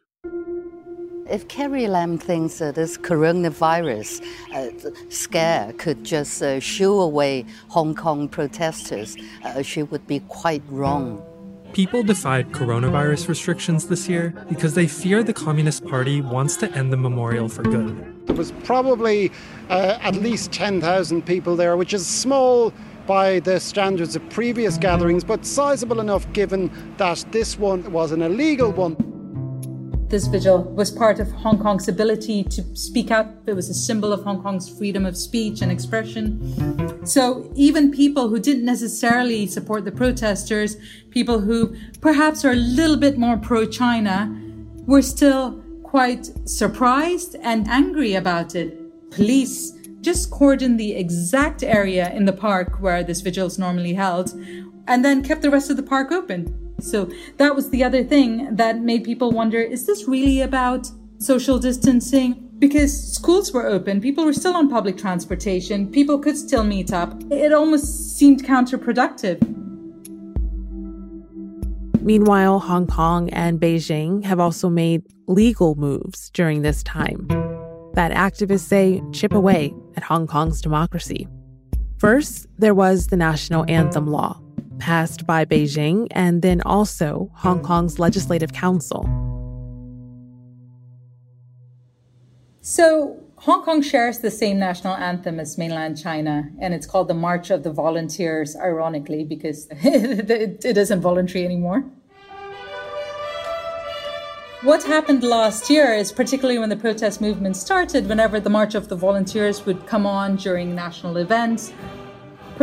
If 1.30 1.48
Carrie 1.48 1.88
Lam 1.88 2.18
thinks 2.18 2.60
uh, 2.60 2.74
this 2.74 2.98
coronavirus 2.98 4.22
uh, 4.54 4.92
scare 5.10 5.72
could 5.78 6.04
just 6.04 6.44
uh, 6.44 6.60
shoo 6.60 7.00
away 7.00 7.46
Hong 7.70 7.96
Kong 7.96 8.28
protesters, 8.28 9.16
uh, 9.46 9.62
she 9.62 9.84
would 9.84 10.06
be 10.06 10.20
quite 10.28 10.64
wrong. 10.68 11.24
People 11.72 12.04
defied 12.04 12.52
coronavirus 12.52 13.30
restrictions 13.30 13.88
this 13.88 14.10
year 14.10 14.34
because 14.50 14.76
they 14.76 14.86
fear 14.86 15.24
the 15.24 15.34
Communist 15.34 15.86
Party 15.86 16.20
wants 16.20 16.58
to 16.58 16.72
end 16.74 16.92
the 16.92 16.98
memorial 16.98 17.48
for 17.48 17.64
good. 17.64 18.28
There 18.28 18.36
was 18.36 18.52
probably 18.64 19.32
uh, 19.70 19.98
at 20.02 20.16
least 20.16 20.52
10,000 20.52 21.26
people 21.26 21.56
there, 21.56 21.78
which 21.78 21.94
is 21.94 22.06
small 22.06 22.74
by 23.08 23.40
the 23.40 23.62
standards 23.62 24.16
of 24.18 24.30
previous 24.30 24.78
gatherings, 24.78 25.24
but 25.24 25.46
sizable 25.46 26.02
enough 26.02 26.32
given 26.34 26.70
that 26.98 27.26
this 27.32 27.58
one 27.58 27.90
was 27.94 28.12
an 28.12 28.22
illegal 28.22 28.72
one. 28.72 29.13
This 30.14 30.28
vigil 30.28 30.62
was 30.62 30.92
part 30.92 31.20
of 31.20 31.32
Hong 31.32 31.58
Kong's 31.58 31.88
ability 31.88 32.44
to 32.44 32.64
speak 32.76 33.10
out. 33.10 33.34
It 33.48 33.54
was 33.54 33.68
a 33.68 33.74
symbol 33.74 34.14
of 34.14 34.24
Hong 34.24 34.44
Kong's 34.44 34.70
freedom 34.70 35.08
of 35.08 35.18
speech 35.18 35.64
and 35.64 35.72
expression. 35.72 37.04
So 37.04 37.52
even 37.56 37.90
people 37.90 38.30
who 38.30 38.40
didn't 38.40 38.64
necessarily 38.64 39.48
support 39.48 39.86
the 39.86 39.92
protesters, 39.92 40.78
people 41.10 41.40
who 41.40 41.76
perhaps 42.00 42.46
are 42.46 42.52
a 42.52 42.56
little 42.56 42.96
bit 42.96 43.18
more 43.18 43.38
pro 43.38 43.66
China, 43.66 44.32
were 44.86 45.02
still 45.02 45.60
quite 45.82 46.30
surprised 46.48 47.36
and 47.42 47.68
angry 47.68 48.14
about 48.14 48.54
it. 48.54 48.78
Police 49.10 49.72
just 50.02 50.30
cordoned 50.30 50.78
the 50.78 50.94
exact 50.94 51.64
area 51.64 52.14
in 52.14 52.26
the 52.26 52.34
park 52.34 52.80
where 52.80 53.04
this 53.04 53.22
vigil 53.22 53.48
is 53.48 53.58
normally 53.58 53.96
held 53.96 54.32
and 54.88 55.04
then 55.04 55.24
kept 55.24 55.42
the 55.42 55.50
rest 55.50 55.72
of 55.72 55.76
the 55.78 55.82
park 55.82 56.12
open. 56.12 56.63
So 56.80 57.10
that 57.38 57.56
was 57.56 57.70
the 57.70 57.84
other 57.84 58.04
thing 58.04 58.56
that 58.56 58.80
made 58.80 59.04
people 59.04 59.32
wonder 59.32 59.60
is 59.60 59.86
this 59.86 60.08
really 60.08 60.42
about 60.42 60.88
social 61.20 61.60
distancing? 61.60 62.50
Because 62.60 63.14
schools 63.14 63.52
were 63.52 63.68
open, 63.68 64.00
people 64.02 64.26
were 64.26 64.34
still 64.34 64.56
on 64.56 64.70
public 64.70 64.98
transportation, 64.98 65.92
people 65.92 66.20
could 66.20 66.38
still 66.38 66.64
meet 66.64 66.94
up. 66.94 67.22
It 67.32 67.52
almost 67.52 68.18
seemed 68.18 68.44
counterproductive. 68.44 69.42
Meanwhile, 72.02 72.60
Hong 72.60 72.86
Kong 72.86 73.30
and 73.30 73.62
Beijing 73.62 74.26
have 74.26 74.40
also 74.40 74.70
made 74.70 75.04
legal 75.28 75.76
moves 75.76 76.30
during 76.32 76.62
this 76.62 76.84
time 76.84 77.28
that 77.94 78.12
activists 78.12 78.68
say 78.68 79.02
chip 79.14 79.34
away 79.34 79.74
at 79.96 80.04
Hong 80.04 80.28
Kong's 80.28 80.62
democracy. 80.62 81.28
First, 82.00 82.48
there 82.58 82.74
was 82.74 83.08
the 83.08 83.16
national 83.16 83.66
anthem 83.70 84.08
law, 84.08 84.42
passed 84.80 85.26
by 85.26 85.46
Beijing 85.46 86.08
and 86.12 86.42
then 86.42 86.62
also 86.62 87.32
Hong 87.36 87.62
Kong's 87.62 88.00
Legislative 88.00 88.54
Council. 88.54 89.04
So, 92.62 93.20
Hong 93.38 93.66
Kong 93.66 93.82
shares 93.82 94.20
the 94.20 94.32
same 94.32 94.58
national 94.58 94.94
anthem 94.96 95.38
as 95.38 95.58
mainland 95.58 96.02
China, 96.02 96.50
and 96.62 96.74
it's 96.74 96.86
called 96.88 97.10
the 97.10 97.14
March 97.14 97.50
of 97.50 97.64
the 97.64 97.72
Volunteers, 97.74 98.56
ironically, 98.56 99.26
because 99.26 99.68
it 99.72 100.78
isn't 100.78 101.02
voluntary 101.02 101.44
anymore. 101.44 101.84
What 104.62 104.82
happened 104.84 105.24
last 105.24 105.70
year 105.70 105.94
is 105.94 106.14
particularly 106.14 106.58
when 106.58 106.70
the 106.70 106.78
protest 106.78 107.20
movement 107.20 107.58
started, 107.58 108.08
whenever 108.08 108.40
the 108.40 108.50
March 108.50 108.76
of 108.76 108.88
the 108.88 108.96
Volunteers 108.96 109.66
would 109.66 109.86
come 109.86 110.06
on 110.06 110.38
during 110.38 110.74
national 110.74 111.18
events, 111.18 111.74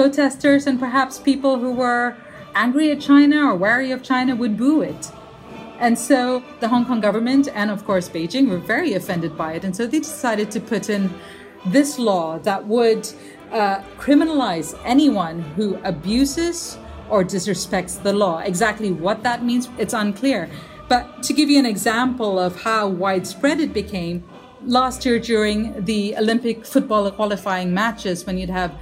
protesters 0.01 0.67
and 0.67 0.81
perhaps 0.81 1.19
people 1.19 1.59
who 1.59 1.71
were 1.71 2.17
angry 2.55 2.91
at 2.91 2.99
China 2.99 3.39
or 3.49 3.55
wary 3.55 3.91
of 3.91 4.03
China 4.03 4.35
would 4.35 4.57
boo 4.57 4.81
it. 4.81 5.13
And 5.79 5.99
so 5.99 6.43
the 6.61 6.69
Hong 6.69 6.87
Kong 6.87 7.03
government 7.03 7.49
and, 7.53 7.71
of 7.71 7.85
course, 7.85 8.09
Beijing 8.09 8.49
were 8.49 8.63
very 8.75 8.95
offended 8.95 9.37
by 9.37 9.53
it. 9.57 9.63
And 9.63 9.77
so 9.77 9.87
they 9.87 9.99
decided 9.99 10.51
to 10.53 10.59
put 10.59 10.89
in 10.89 11.13
this 11.67 11.99
law 11.99 12.39
that 12.39 12.67
would 12.67 13.07
uh, 13.53 13.83
criminalize 13.99 14.69
anyone 14.87 15.43
who 15.57 15.77
abuses 15.85 16.79
or 17.11 17.23
disrespects 17.23 18.03
the 18.03 18.15
law. 18.15 18.39
Exactly 18.39 18.91
what 18.93 19.23
that 19.23 19.45
means, 19.45 19.69
it's 19.77 19.93
unclear. 19.93 20.49
But 20.89 21.23
to 21.25 21.35
give 21.35 21.51
you 21.51 21.59
an 21.59 21.67
example 21.67 22.39
of 22.39 22.63
how 22.63 22.89
widespread 22.89 23.61
it 23.61 23.75
became, 23.75 24.25
last 24.65 25.05
year 25.05 25.19
during 25.19 25.85
the 25.85 26.17
Olympic 26.17 26.65
football 26.65 27.11
qualifying 27.11 27.75
matches, 27.75 28.25
when 28.25 28.39
you'd 28.39 28.49
have 28.63 28.73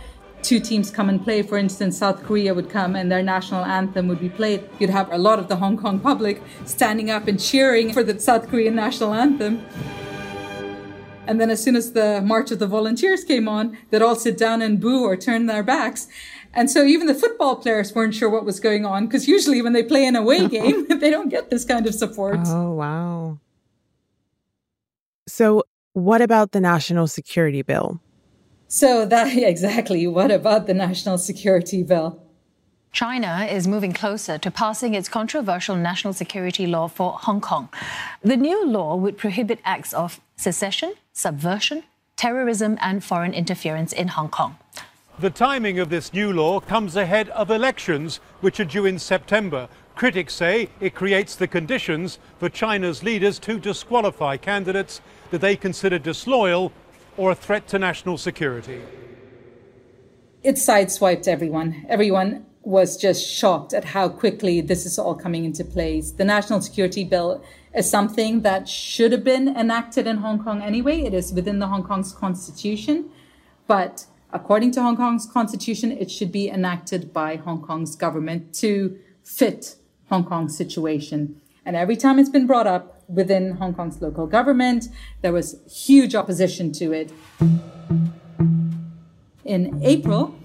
two 0.42 0.61
teams 0.61 0.90
come 0.90 1.09
and 1.09 1.23
play. 1.23 1.42
For 1.42 1.59
instance, 1.59 1.99
South 1.99 2.23
Korea 2.23 2.54
would 2.54 2.71
come 2.71 2.97
and 2.97 3.11
their 3.11 3.23
national 3.23 3.64
anthem 3.64 4.09
would 4.09 4.21
be 4.21 4.28
played. 4.28 4.68
You'd 4.78 4.90
have 4.90 5.12
a 5.12 5.18
lot 5.18 5.38
of 5.38 5.49
the 5.49 5.57
Hong 5.57 5.76
Kong 5.76 5.99
public 6.00 6.42
standing 6.64 7.11
up 7.11 7.28
and 7.28 7.40
cheering 7.40 7.92
for 7.92 8.02
the 8.02 8.18
South 8.18 8.49
Korean 8.49 8.75
national 8.75 9.14
anthem. 9.14 9.64
And 11.26 11.38
then 11.38 11.50
as 11.50 11.62
soon 11.62 11.76
as 11.76 11.92
the 11.92 12.23
March 12.23 12.50
of 12.50 12.59
the 12.59 12.66
Volunteers 12.66 13.23
came 13.23 13.49
on, 13.49 13.76
they'd 13.90 14.00
all 14.00 14.16
sit 14.16 14.38
down 14.38 14.62
and 14.62 14.80
boo 14.80 15.04
or 15.04 15.14
turn 15.16 15.45
their 15.45 15.62
backs. 15.62 16.09
And 16.54 16.71
so 16.71 16.85
even 16.85 17.07
the 17.07 17.14
football 17.14 17.57
players 17.57 17.95
weren't 17.95 18.14
sure 18.14 18.30
what 18.30 18.47
was 18.47 18.61
going 18.61 18.87
on 18.87 19.07
because 19.07 19.28
usually 19.28 19.61
when 19.61 19.75
they 19.75 19.83
play 19.83 20.07
an 20.07 20.16
away 20.16 20.49
game, 20.57 20.87
they 21.00 21.11
don't 21.11 21.28
get 21.28 21.50
this 21.50 21.64
kind 21.64 21.87
of 21.87 21.95
support. 21.95 22.40
Oh, 22.47 22.73
wow. 22.73 23.38
So, 25.26 25.64
what 25.92 26.23
about 26.23 26.52
the 26.52 26.61
national 26.61 27.07
security 27.07 27.61
bill? 27.61 28.00
So 28.69 29.07
that 29.07 29.35
exactly. 29.37 30.07
What 30.07 30.31
about 30.31 30.67
the 30.67 30.75
national 30.75 31.19
security 31.19 31.83
bill? 31.83 32.23
China 32.93 33.47
is 33.51 33.67
moving 33.67 33.93
closer 33.93 34.39
to 34.39 34.51
passing 34.51 34.95
its 34.95 35.09
controversial 35.09 35.77
national 35.77 36.13
security 36.13 36.67
law 36.67 36.89
for 36.89 37.13
Hong 37.13 37.41
Kong. 37.41 37.69
The 38.23 38.37
new 38.37 38.67
law 38.67 38.97
would 38.97 39.19
prohibit 39.19 39.61
acts 39.65 39.93
of 39.93 40.21
secession, 40.37 40.95
subversion, 41.13 41.85
terrorism, 42.17 42.79
and 42.81 43.05
foreign 43.05 43.35
interference 43.35 43.93
in 43.93 44.09
Hong 44.09 44.29
Kong. 44.29 44.57
The 45.19 45.31
timing 45.31 45.79
of 45.79 45.91
this 45.91 46.13
new 46.13 46.33
law 46.33 46.61
comes 46.61 46.97
ahead 46.97 47.29
of 47.31 47.51
elections, 47.51 48.21
which 48.41 48.59
are 48.61 48.65
due 48.65 48.87
in 48.87 48.99
September. 48.99 49.69
Critics 49.95 50.35
say 50.35 50.69
it 50.81 50.95
creates 50.95 51.35
the 51.35 51.49
conditions 51.49 52.19
for 52.39 52.49
China's 52.49 53.03
leaders 53.03 53.39
to 53.41 53.59
disqualify 53.59 54.37
candidates 54.37 55.01
that 55.31 55.41
they 55.41 55.57
consider 55.57 55.99
disloyal 55.99 56.73
or 57.19 57.33
a 57.33 57.35
threat 57.35 57.67
to 57.69 57.79
national 57.79 58.17
security? 58.17 58.81
It 60.43 60.55
sideswiped 60.55 61.29
everyone. 61.29 61.85
Everyone 61.89 62.47
was 62.63 62.97
just 62.97 63.27
shocked 63.27 63.75
at 63.75 63.85
how 63.85 64.09
quickly 64.09 64.61
this 64.61 64.87
is 64.87 64.99
all 64.99 65.15
coming 65.15 65.45
into 65.45 65.65
place. 65.65 66.13
The 66.13 66.25
national 66.25 66.61
security 66.61 67.05
bill 67.05 67.43
is 67.75 67.91
something 67.91 68.43
that 68.43 68.69
should 68.69 69.13
have 69.13 69.25
been 69.25 69.49
enacted 69.49 70.07
in 70.07 70.19
Hong 70.19 70.43
Kong 70.43 70.63
anyway. 70.63 71.01
It 71.01 71.13
is 71.13 71.33
within 71.33 71.59
the 71.59 71.67
Hong 71.67 71.83
Kong's 71.83 72.13
constitution. 72.13 73.11
But 73.67 74.07
according 74.33 74.71
to 74.73 74.83
Hong 74.83 74.97
Kong's 74.97 75.27
constitution, 75.27 75.93
it 75.93 76.11
should 76.11 76.31
be 76.31 76.49
enacted 76.49 77.13
by 77.13 77.37
Hong 77.37 77.61
Kong's 77.61 77.97
government 77.97 78.55
to 78.57 78.99
fit 79.25 79.77
Hong 80.09 80.25
Kong's 80.25 80.57
situation. 80.57 81.41
And 81.65 81.75
every 81.75 81.97
time 81.97 82.19
it's 82.19 82.31
been 82.31 82.47
brought 82.47 82.67
up, 82.67 82.98
within 83.09 83.53
Hong 83.53 83.75
Kong's 83.75 84.00
local 84.00 84.27
government. 84.27 84.88
There 85.23 85.33
was 85.33 85.57
huge 85.67 86.15
opposition 86.15 86.73
to 86.73 86.93
it. 86.93 87.11
In 89.45 89.81
April, 89.83 90.38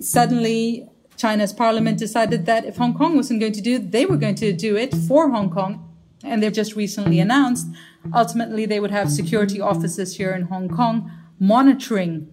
suddenly 0.00 0.88
China's 1.16 1.52
parliament 1.52 1.98
decided 1.98 2.46
that 2.46 2.64
if 2.64 2.76
Hong 2.76 2.94
Kong 2.94 3.16
wasn't 3.16 3.40
going 3.40 3.52
to 3.52 3.60
do 3.60 3.76
it, 3.76 3.92
they 3.92 4.04
were 4.04 4.16
going 4.16 4.34
to 4.36 4.52
do 4.52 4.76
it 4.76 4.94
for 4.94 5.30
Hong 5.30 5.50
Kong. 5.50 5.84
And 6.24 6.42
they've 6.42 6.52
just 6.52 6.74
recently 6.74 7.20
announced 7.20 7.68
ultimately 8.14 8.66
they 8.66 8.80
would 8.80 8.90
have 8.90 9.10
security 9.10 9.60
officers 9.60 10.16
here 10.16 10.32
in 10.32 10.42
Hong 10.42 10.68
Kong 10.68 11.10
monitoring 11.38 12.28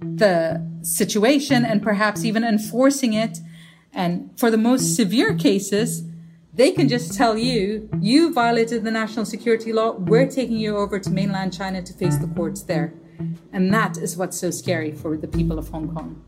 the 0.00 0.66
situation 0.82 1.64
and 1.64 1.82
perhaps 1.82 2.24
even 2.24 2.44
enforcing 2.44 3.12
it. 3.12 3.38
And 3.92 4.30
for 4.38 4.50
the 4.50 4.58
most 4.58 4.94
severe 4.96 5.34
cases, 5.34 6.02
they 6.56 6.72
can 6.72 6.88
just 6.88 7.14
tell 7.14 7.36
you, 7.36 7.88
you 8.00 8.32
violated 8.32 8.82
the 8.82 8.90
national 8.90 9.26
security 9.26 9.72
law. 9.72 9.92
We're 9.92 10.26
taking 10.26 10.56
you 10.56 10.76
over 10.76 10.98
to 10.98 11.10
mainland 11.10 11.52
China 11.52 11.82
to 11.82 11.92
face 11.92 12.16
the 12.16 12.26
courts 12.28 12.62
there. 12.62 12.94
And 13.52 13.72
that 13.72 13.98
is 13.98 14.16
what's 14.16 14.38
so 14.38 14.50
scary 14.50 14.92
for 14.92 15.16
the 15.18 15.28
people 15.28 15.58
of 15.58 15.68
Hong 15.68 15.94
Kong. 15.94 16.22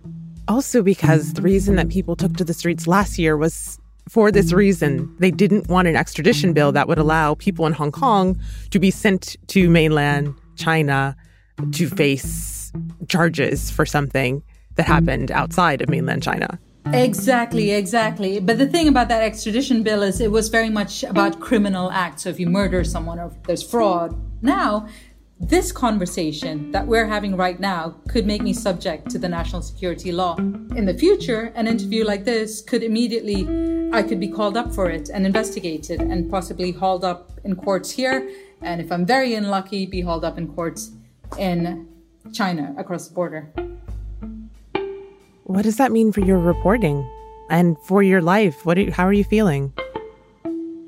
Also, 0.47 0.83
because 0.83 1.33
the 1.33 1.43
reason 1.43 1.77
that 1.77 1.89
people 1.89 2.15
took 2.15 2.37
to 2.37 2.45
the 2.45 2.55
streets 2.55 2.87
last 2.87 3.19
year 3.19 3.37
was 3.37 3.79
for 4.09 4.31
this 4.31 4.53
reason. 4.53 5.15
They 5.19 5.31
didn't 5.31 5.69
want 5.69 5.89
an 5.89 5.97
extradition 5.97 6.53
bill 6.53 6.73
that 6.73 6.89
would 6.89 6.99
allow 6.99 7.35
people 7.35 7.67
in 7.67 7.73
Hong 7.73 7.93
Kong 7.93 8.39
to 8.71 8.79
be 8.79 8.91
sent 8.91 9.37
to 9.49 9.69
mainland 9.69 10.35
China 10.57 11.17
to 11.73 11.89
face 11.89 12.73
charges 13.09 13.71
for 13.71 13.87
something 13.87 14.43
that 14.77 14.87
happened 14.87 15.31
outside 15.31 15.83
of 15.83 15.89
mainland 15.89 16.23
China. 16.23 16.59
Exactly, 16.87 17.73
exactly. 17.73 18.41
But 18.41 18.59
the 18.59 18.67
thing 18.67 18.89
about 18.89 19.09
that 19.09 19.23
extradition 19.23 19.83
bill 19.83 20.03
is 20.03 20.21
it 20.21 20.31
was 20.31 20.49
very 20.49 20.71
much 20.71 21.05
about 21.05 21.41
criminal 21.41 21.91
acts. 21.91 22.23
So 22.23 22.31
if 22.31 22.41
you 22.41 22.49
murder 22.49 22.83
someone 22.85 23.19
or 23.19 23.31
there's 23.47 23.63
fraud. 23.63 24.17
Now, 24.43 24.89
this 25.41 25.71
conversation 25.71 26.73
that 26.73 26.87
we're 26.87 27.07
having 27.07 27.37
right 27.37 27.61
now 27.61 27.95
could 28.09 28.27
make 28.27 28.43
me 28.43 28.53
subject 28.53 29.09
to 29.11 29.19
the 29.19 29.29
national 29.29 29.63
security 29.63 30.11
law. 30.11 30.37
In 30.37 30.85
the 30.85 30.95
future, 30.95 31.53
an 31.55 31.69
interview 31.69 32.05
like 32.05 32.25
this 32.25 32.61
could 32.61 32.83
immediately, 32.83 33.47
I 33.93 34.03
could 34.03 34.19
be 34.19 34.29
called 34.29 34.57
up 34.57 34.75
for 34.75 34.91
it 34.91 35.11
and 35.11 35.25
investigated 35.25 36.01
and 36.01 36.29
possibly 36.29 36.73
hauled 36.73 37.05
up 37.05 37.39
in 37.45 37.55
courts 37.55 37.91
here. 37.91 38.29
And 38.63 38.81
if 38.81 38.91
I'm 38.91 39.07
very 39.07 39.35
unlucky, 39.35 39.87
be 39.87 40.01
hauled 40.01 40.25
up 40.25 40.39
in 40.39 40.49
courts 40.49 40.91
in 41.39 41.87
China 42.33 42.75
across 42.77 43.07
the 43.07 43.15
border. 43.15 43.53
What 45.49 45.63
does 45.63 45.79
that 45.79 45.93
mean 45.93 46.13
for 46.13 46.21
your 46.21 46.39
reporting 46.39 47.11
and 47.49 47.79
for 47.79 48.03
your 48.03 48.21
life? 48.21 48.67
What? 48.67 48.77
how 48.91 49.07
are 49.07 49.15
you 49.15 49.25
feeling? 49.25 49.73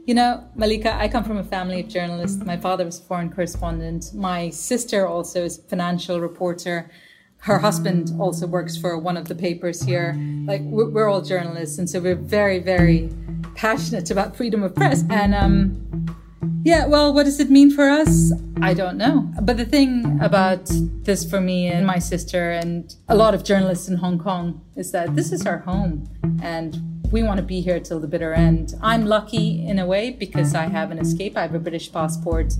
You 0.04 0.12
know, 0.14 0.44
Malika, 0.54 0.94
I 0.94 1.08
come 1.08 1.24
from 1.24 1.38
a 1.38 1.44
family 1.44 1.80
of 1.80 1.88
journalists. 1.88 2.44
My 2.44 2.58
father 2.58 2.84
was 2.84 3.00
a 3.00 3.02
foreign 3.02 3.32
correspondent. 3.32 4.12
My 4.12 4.50
sister 4.50 5.06
also 5.06 5.46
is 5.46 5.58
a 5.58 5.62
financial 5.62 6.20
reporter. 6.20 6.90
Her 7.38 7.58
husband 7.58 8.12
also 8.20 8.46
works 8.46 8.76
for 8.76 8.98
one 8.98 9.16
of 9.16 9.28
the 9.28 9.34
papers 9.34 9.82
here. 9.82 10.14
Like, 10.44 10.60
we're, 10.60 10.90
we're 10.90 11.08
all 11.08 11.22
journalists, 11.22 11.78
and 11.78 11.88
so 11.88 11.98
we're 11.98 12.14
very, 12.14 12.58
very 12.58 13.08
passionate 13.54 14.10
about 14.10 14.36
freedom 14.36 14.62
of 14.62 14.74
press. 14.74 15.04
And 15.08 15.34
um, 15.34 16.19
yeah, 16.62 16.86
well, 16.86 17.12
what 17.12 17.24
does 17.24 17.40
it 17.40 17.50
mean 17.50 17.70
for 17.70 17.88
us? 17.88 18.32
I 18.60 18.74
don't 18.74 18.96
know. 18.96 19.30
But 19.42 19.56
the 19.56 19.64
thing 19.64 20.18
about 20.20 20.70
this 21.04 21.28
for 21.28 21.40
me 21.40 21.68
and 21.68 21.86
my 21.86 21.98
sister 21.98 22.50
and 22.50 22.94
a 23.08 23.14
lot 23.14 23.34
of 23.34 23.44
journalists 23.44 23.88
in 23.88 23.96
Hong 23.96 24.18
Kong 24.18 24.60
is 24.76 24.92
that 24.92 25.16
this 25.16 25.32
is 25.32 25.46
our 25.46 25.58
home 25.58 26.08
and 26.42 26.78
we 27.10 27.22
want 27.22 27.38
to 27.38 27.42
be 27.42 27.60
here 27.60 27.80
till 27.80 27.98
the 27.98 28.06
bitter 28.06 28.32
end. 28.32 28.74
I'm 28.80 29.06
lucky 29.06 29.66
in 29.66 29.78
a 29.78 29.86
way 29.86 30.10
because 30.10 30.54
I 30.54 30.66
have 30.66 30.90
an 30.90 30.98
escape. 30.98 31.36
I 31.36 31.42
have 31.42 31.54
a 31.54 31.58
British 31.58 31.90
passport, 31.92 32.54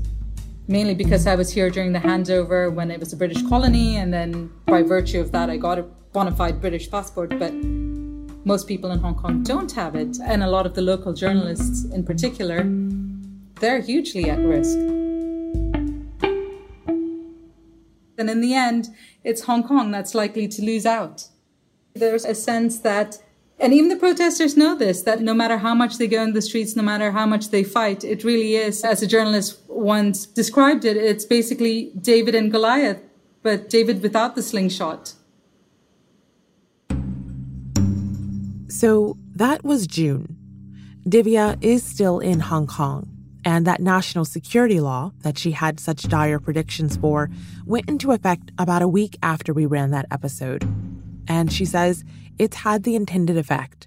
mainly 0.67 0.95
because 0.95 1.27
I 1.27 1.37
was 1.37 1.53
here 1.53 1.71
during 1.71 1.93
the 1.93 2.01
handover 2.01 2.73
when 2.73 2.91
it 2.91 2.99
was 2.99 3.13
a 3.13 3.17
British 3.17 3.43
colony, 3.43 3.97
and 3.97 4.13
then 4.13 4.51
by 4.67 4.83
virtue 4.83 5.21
of 5.21 5.31
that, 5.33 5.51
I 5.51 5.57
got 5.57 5.79
a 5.79 5.83
bona 6.13 6.33
fide 6.33 6.61
British 6.61 6.91
passport. 6.91 7.39
But 7.39 7.53
most 8.45 8.67
people 8.67 8.91
in 8.91 8.99
Hong 8.99 9.15
Kong 9.15 9.45
don't 9.45 9.71
have 9.73 9.95
it, 9.95 10.19
and 10.25 10.43
a 10.43 10.51
lot 10.51 10.67
of 10.67 10.75
the 10.75 10.83
local 10.83 11.13
journalists 11.13 11.85
in 11.85 12.05
particular 12.05 12.65
they're 13.61 13.81
hugely 13.81 14.29
at 14.29 14.39
risk. 14.41 14.77
And 18.19 18.29
in 18.29 18.41
the 18.41 18.55
end, 18.55 18.89
it's 19.25 19.43
Hong 19.43 19.63
Kong 19.63 19.91
that's 19.91 20.15
likely 20.15 20.49
to 20.49 20.63
lose 20.63 20.85
out. 20.85 21.29
There's 21.95 22.25
a 22.25 22.35
sense 22.35 22.81
that, 22.81 23.19
and 23.59 23.73
even 23.73 23.89
the 23.89 23.97
protesters 23.97 24.57
know 24.57 24.75
this, 24.77 25.03
that 25.03 25.21
no 25.21 25.35
matter 25.35 25.59
how 25.59 25.75
much 25.75 25.99
they 25.99 26.07
go 26.07 26.23
in 26.23 26.33
the 26.33 26.43
streets, 26.43 26.77
no 26.77 26.83
matter 26.83 27.13
how 27.13 27.27
much 27.27 27.51
they 27.51 27.65
fight, 27.65 28.05
it 28.05 28.25
really 28.25 28.57
is, 28.57 28.85
as 28.85 29.03
a 29.03 29.07
journalist 29.07 29.59
once 29.69 30.27
described 30.27 30.85
it, 30.85 30.97
it's 30.97 31.25
basically 31.25 31.93
David 32.01 32.35
and 32.35 32.51
Goliath, 32.51 33.01
but 33.43 33.71
David 33.71 34.03
without 34.03 34.35
the 34.35 34.43
slingshot. 34.43 35.15
So 38.69 39.17
that 39.35 39.65
was 39.65 39.87
June. 39.87 40.37
Divya 41.09 41.57
is 41.63 41.83
still 41.83 42.19
in 42.21 42.41
Hong 42.41 42.67
Kong 42.67 43.10
and 43.45 43.67
that 43.67 43.81
national 43.81 44.25
security 44.25 44.81
law 44.81 45.13
that 45.23 45.39
she 45.39 45.53
had 45.53 45.81
such 45.81 46.03
dire 46.03 46.39
predictions 46.39 46.97
for 46.97 47.31
went 47.65 47.89
into 47.89 48.13
effect 48.13 48.51
about 48.59 48.83
a 48.83 48.89
week 48.89 49.17
after 49.23 49.53
we 49.53 49.67
ran 49.67 49.91
that 49.91 50.07
episode. 50.11 50.69
And 51.29 51.53
she 51.53 51.65
says 51.65 52.05
it's 52.39 52.57
had 52.57 52.83
the 52.83 52.97
intended 52.97 53.37
effect. 53.37 53.87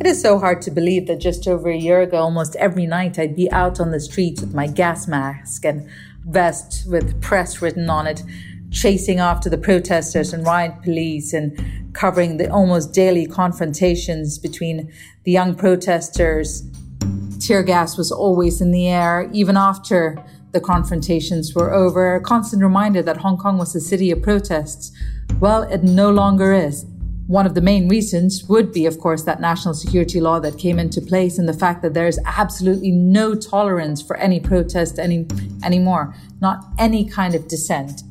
It 0.00 0.06
is 0.06 0.20
so 0.20 0.38
hard 0.38 0.62
to 0.62 0.70
believe 0.70 1.06
that 1.06 1.20
just 1.20 1.46
over 1.46 1.68
a 1.70 1.76
year 1.76 2.00
ago, 2.00 2.18
almost 2.18 2.56
every 2.56 2.86
night, 2.86 3.18
I'd 3.18 3.36
be 3.36 3.50
out 3.52 3.80
on 3.80 3.90
the 3.90 4.00
streets 4.00 4.40
with 4.40 4.54
my 4.54 4.66
gas 4.66 5.06
mask 5.06 5.64
and 5.64 5.88
vest 6.24 6.88
with 6.88 7.20
press 7.20 7.60
written 7.60 7.90
on 7.90 8.06
it, 8.06 8.22
chasing 8.70 9.18
after 9.18 9.50
the 9.50 9.58
protesters 9.58 10.32
and 10.32 10.46
riot 10.46 10.82
police 10.82 11.32
and 11.32 11.94
covering 11.94 12.36
the 12.36 12.50
almost 12.50 12.92
daily 12.92 13.26
confrontations 13.26 14.38
between 14.38 14.92
the 15.24 15.32
young 15.32 15.54
protesters 15.54 16.62
tear 17.40 17.62
gas 17.62 17.96
was 17.96 18.12
always 18.12 18.60
in 18.60 18.70
the 18.70 18.86
air, 18.86 19.28
even 19.32 19.56
after 19.56 20.22
the 20.52 20.60
confrontations 20.60 21.54
were 21.54 21.72
over, 21.72 22.14
a 22.14 22.20
constant 22.20 22.62
reminder 22.62 23.02
that 23.02 23.16
Hong 23.18 23.38
Kong 23.38 23.56
was 23.56 23.74
a 23.74 23.80
city 23.80 24.10
of 24.10 24.22
protests. 24.22 24.92
Well, 25.38 25.62
it 25.62 25.82
no 25.82 26.10
longer 26.10 26.52
is. 26.52 26.84
One 27.28 27.46
of 27.46 27.54
the 27.54 27.60
main 27.60 27.88
reasons 27.88 28.44
would 28.48 28.72
be, 28.72 28.86
of 28.86 28.98
course, 28.98 29.22
that 29.22 29.40
national 29.40 29.74
security 29.74 30.20
law 30.20 30.40
that 30.40 30.58
came 30.58 30.80
into 30.80 31.00
place 31.00 31.38
and 31.38 31.48
the 31.48 31.52
fact 31.52 31.80
that 31.82 31.94
there 31.94 32.08
is 32.08 32.18
absolutely 32.26 32.90
no 32.90 33.36
tolerance 33.36 34.02
for 34.02 34.16
any 34.16 34.40
protest 34.40 34.98
any, 34.98 35.26
anymore, 35.64 36.14
not 36.40 36.64
any 36.78 37.08
kind 37.08 37.36
of 37.36 37.46
dissent. 37.46 38.02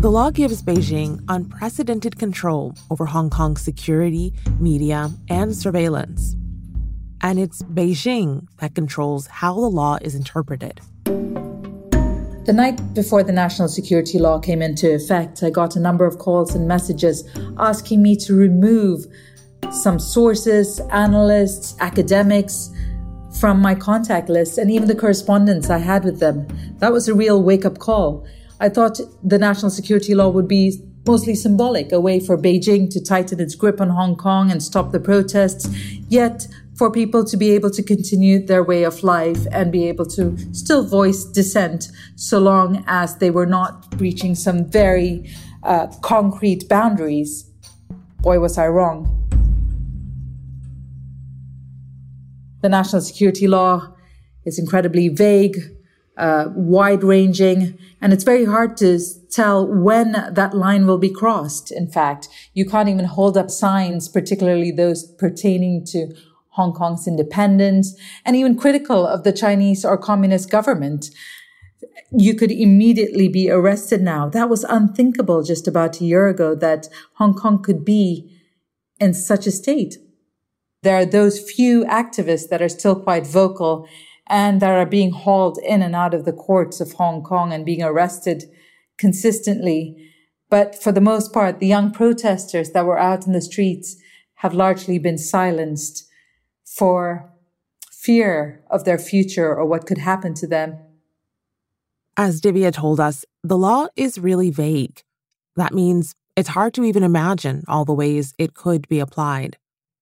The 0.00 0.10
law 0.10 0.30
gives 0.30 0.62
Beijing 0.62 1.24
unprecedented 1.28 2.18
control 2.18 2.74
over 2.90 3.06
Hong 3.06 3.30
Kong's 3.30 3.62
security, 3.62 4.34
media, 4.58 5.10
and 5.28 5.54
surveillance 5.54 6.36
and 7.22 7.38
it's 7.38 7.62
Beijing 7.62 8.46
that 8.58 8.74
controls 8.74 9.26
how 9.26 9.54
the 9.54 9.68
law 9.68 9.98
is 10.00 10.14
interpreted. 10.14 10.80
The 11.04 12.54
night 12.54 12.94
before 12.94 13.22
the 13.22 13.32
national 13.32 13.68
security 13.68 14.18
law 14.18 14.38
came 14.38 14.62
into 14.62 14.94
effect, 14.94 15.42
I 15.42 15.50
got 15.50 15.76
a 15.76 15.80
number 15.80 16.06
of 16.06 16.18
calls 16.18 16.54
and 16.54 16.66
messages 16.66 17.28
asking 17.58 18.02
me 18.02 18.16
to 18.16 18.34
remove 18.34 19.06
some 19.70 19.98
sources, 19.98 20.80
analysts, 20.90 21.76
academics 21.80 22.70
from 23.38 23.60
my 23.60 23.74
contact 23.74 24.30
list 24.30 24.56
and 24.56 24.70
even 24.70 24.88
the 24.88 24.94
correspondence 24.94 25.68
I 25.68 25.78
had 25.78 26.04
with 26.04 26.20
them. 26.20 26.46
That 26.78 26.92
was 26.92 27.06
a 27.06 27.14
real 27.14 27.42
wake 27.42 27.66
up 27.66 27.78
call. 27.78 28.26
I 28.60 28.68
thought 28.70 28.98
the 29.22 29.38
national 29.38 29.70
security 29.70 30.14
law 30.14 30.30
would 30.30 30.48
be 30.48 30.82
mostly 31.06 31.34
symbolic, 31.34 31.92
a 31.92 32.00
way 32.00 32.20
for 32.20 32.36
Beijing 32.36 32.90
to 32.90 33.02
tighten 33.02 33.40
its 33.40 33.54
grip 33.54 33.80
on 33.80 33.90
Hong 33.90 34.16
Kong 34.16 34.50
and 34.50 34.62
stop 34.62 34.92
the 34.92 35.00
protests. 35.00 35.68
Yet, 36.08 36.48
for 36.78 36.92
people 36.92 37.24
to 37.24 37.36
be 37.36 37.50
able 37.50 37.70
to 37.70 37.82
continue 37.82 38.38
their 38.38 38.62
way 38.62 38.84
of 38.84 39.02
life 39.02 39.46
and 39.50 39.72
be 39.72 39.88
able 39.88 40.06
to 40.06 40.38
still 40.54 40.86
voice 40.86 41.24
dissent 41.24 41.88
so 42.14 42.38
long 42.38 42.84
as 42.86 43.16
they 43.16 43.30
were 43.30 43.46
not 43.46 43.90
breaching 43.98 44.36
some 44.36 44.64
very 44.64 45.28
uh, 45.64 45.88
concrete 46.02 46.68
boundaries. 46.68 47.50
Boy, 48.20 48.38
was 48.38 48.56
I 48.56 48.68
wrong. 48.68 49.14
The 52.62 52.68
national 52.68 53.02
security 53.02 53.48
law 53.48 53.94
is 54.44 54.58
incredibly 54.58 55.08
vague, 55.08 55.58
uh, 56.16 56.46
wide 56.54 57.02
ranging, 57.02 57.76
and 58.00 58.12
it's 58.12 58.24
very 58.24 58.44
hard 58.44 58.76
to 58.76 58.98
tell 59.30 59.66
when 59.66 60.12
that 60.12 60.54
line 60.54 60.86
will 60.86 60.98
be 60.98 61.10
crossed. 61.10 61.70
In 61.72 61.88
fact, 61.88 62.28
you 62.54 62.64
can't 62.64 62.88
even 62.88 63.04
hold 63.04 63.36
up 63.36 63.50
signs, 63.50 64.08
particularly 64.08 64.70
those 64.70 65.04
pertaining 65.04 65.84
to 65.86 66.14
Hong 66.58 66.72
Kong's 66.72 67.06
independence, 67.06 67.96
and 68.24 68.34
even 68.34 68.58
critical 68.58 69.06
of 69.06 69.22
the 69.22 69.32
Chinese 69.32 69.84
or 69.84 69.96
communist 69.96 70.50
government. 70.50 71.10
You 72.10 72.34
could 72.34 72.50
immediately 72.50 73.28
be 73.28 73.48
arrested 73.48 74.02
now. 74.02 74.28
That 74.28 74.50
was 74.50 74.64
unthinkable 74.64 75.44
just 75.44 75.68
about 75.68 76.00
a 76.00 76.04
year 76.04 76.26
ago 76.26 76.56
that 76.56 76.88
Hong 77.14 77.32
Kong 77.32 77.62
could 77.62 77.84
be 77.84 78.28
in 78.98 79.14
such 79.14 79.46
a 79.46 79.52
state. 79.52 79.98
There 80.82 80.96
are 80.96 81.06
those 81.06 81.38
few 81.38 81.84
activists 81.84 82.48
that 82.48 82.60
are 82.60 82.68
still 82.68 82.96
quite 82.96 83.26
vocal 83.26 83.88
and 84.26 84.60
that 84.60 84.72
are 84.72 84.86
being 84.86 85.12
hauled 85.12 85.58
in 85.64 85.80
and 85.80 85.94
out 85.94 86.12
of 86.12 86.24
the 86.24 86.32
courts 86.32 86.80
of 86.80 86.92
Hong 86.94 87.22
Kong 87.22 87.52
and 87.52 87.64
being 87.64 87.82
arrested 87.84 88.44
consistently. 88.98 89.96
But 90.50 90.74
for 90.82 90.90
the 90.90 91.00
most 91.00 91.32
part, 91.32 91.60
the 91.60 91.68
young 91.68 91.92
protesters 91.92 92.70
that 92.72 92.84
were 92.84 92.98
out 92.98 93.26
in 93.28 93.32
the 93.32 93.40
streets 93.40 93.96
have 94.42 94.54
largely 94.54 94.98
been 94.98 95.18
silenced 95.18 96.07
for 96.76 97.32
fear 97.90 98.64
of 98.70 98.84
their 98.84 98.98
future 98.98 99.54
or 99.54 99.64
what 99.64 99.86
could 99.86 99.98
happen 99.98 100.34
to 100.34 100.46
them. 100.46 100.78
As 102.16 102.40
Divya 102.40 102.72
told 102.72 103.00
us, 103.00 103.24
the 103.42 103.58
law 103.58 103.86
is 103.96 104.18
really 104.18 104.50
vague. 104.50 105.02
That 105.56 105.72
means 105.72 106.14
it's 106.36 106.50
hard 106.50 106.74
to 106.74 106.84
even 106.84 107.02
imagine 107.02 107.64
all 107.68 107.84
the 107.84 107.94
ways 107.94 108.34
it 108.38 108.54
could 108.54 108.86
be 108.88 109.00
applied. 109.00 109.56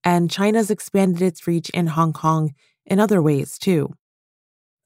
And 0.05 0.31
China's 0.31 0.71
expanded 0.71 1.23
its 1.23 1.47
reach 1.47 1.71
in 1.71 1.89
Hong 1.89 2.13
Kong 2.13 2.55
in 2.85 3.01
other 3.01 3.21
ways, 3.21 3.59
too. 3.59 3.95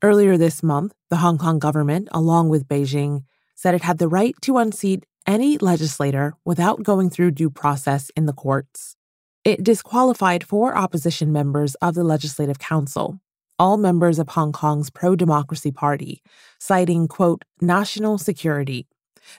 Earlier 0.03 0.37
this 0.37 0.63
month, 0.63 0.95
the 1.11 1.19
Hong 1.19 1.39
Kong 1.39 1.59
government, 1.59 2.09
along 2.13 2.49
with 2.49 2.69
Beijing, 2.69 3.25
said 3.55 3.75
it 3.75 3.83
had 3.83 3.99
the 3.99 4.09
right 4.09 4.35
to 4.43 4.57
unseat 4.57 5.05
any 5.27 5.59
legislator 5.59 6.35
without 6.45 6.83
going 6.83 7.11
through 7.11 7.33
due 7.33 7.51
process 7.51 8.11
in 8.17 8.27
the 8.27 8.33
courts. 8.33 8.97
It 9.43 9.65
disqualified 9.65 10.45
four 10.45 10.77
opposition 10.77 11.33
members 11.33 11.75
of 11.77 11.95
the 11.95 12.05
Legislative 12.05 12.59
Council, 12.59 13.21
all 13.59 13.79
members 13.79 14.19
of 14.19 14.29
Hong 14.31 14.53
Kong's 14.53 14.91
pro 14.91 15.17
democracy 15.17 15.73
party, 15.73 16.23
citing, 16.59 17.09
quote, 17.09 17.47
national 17.59 18.19
security. 18.19 18.87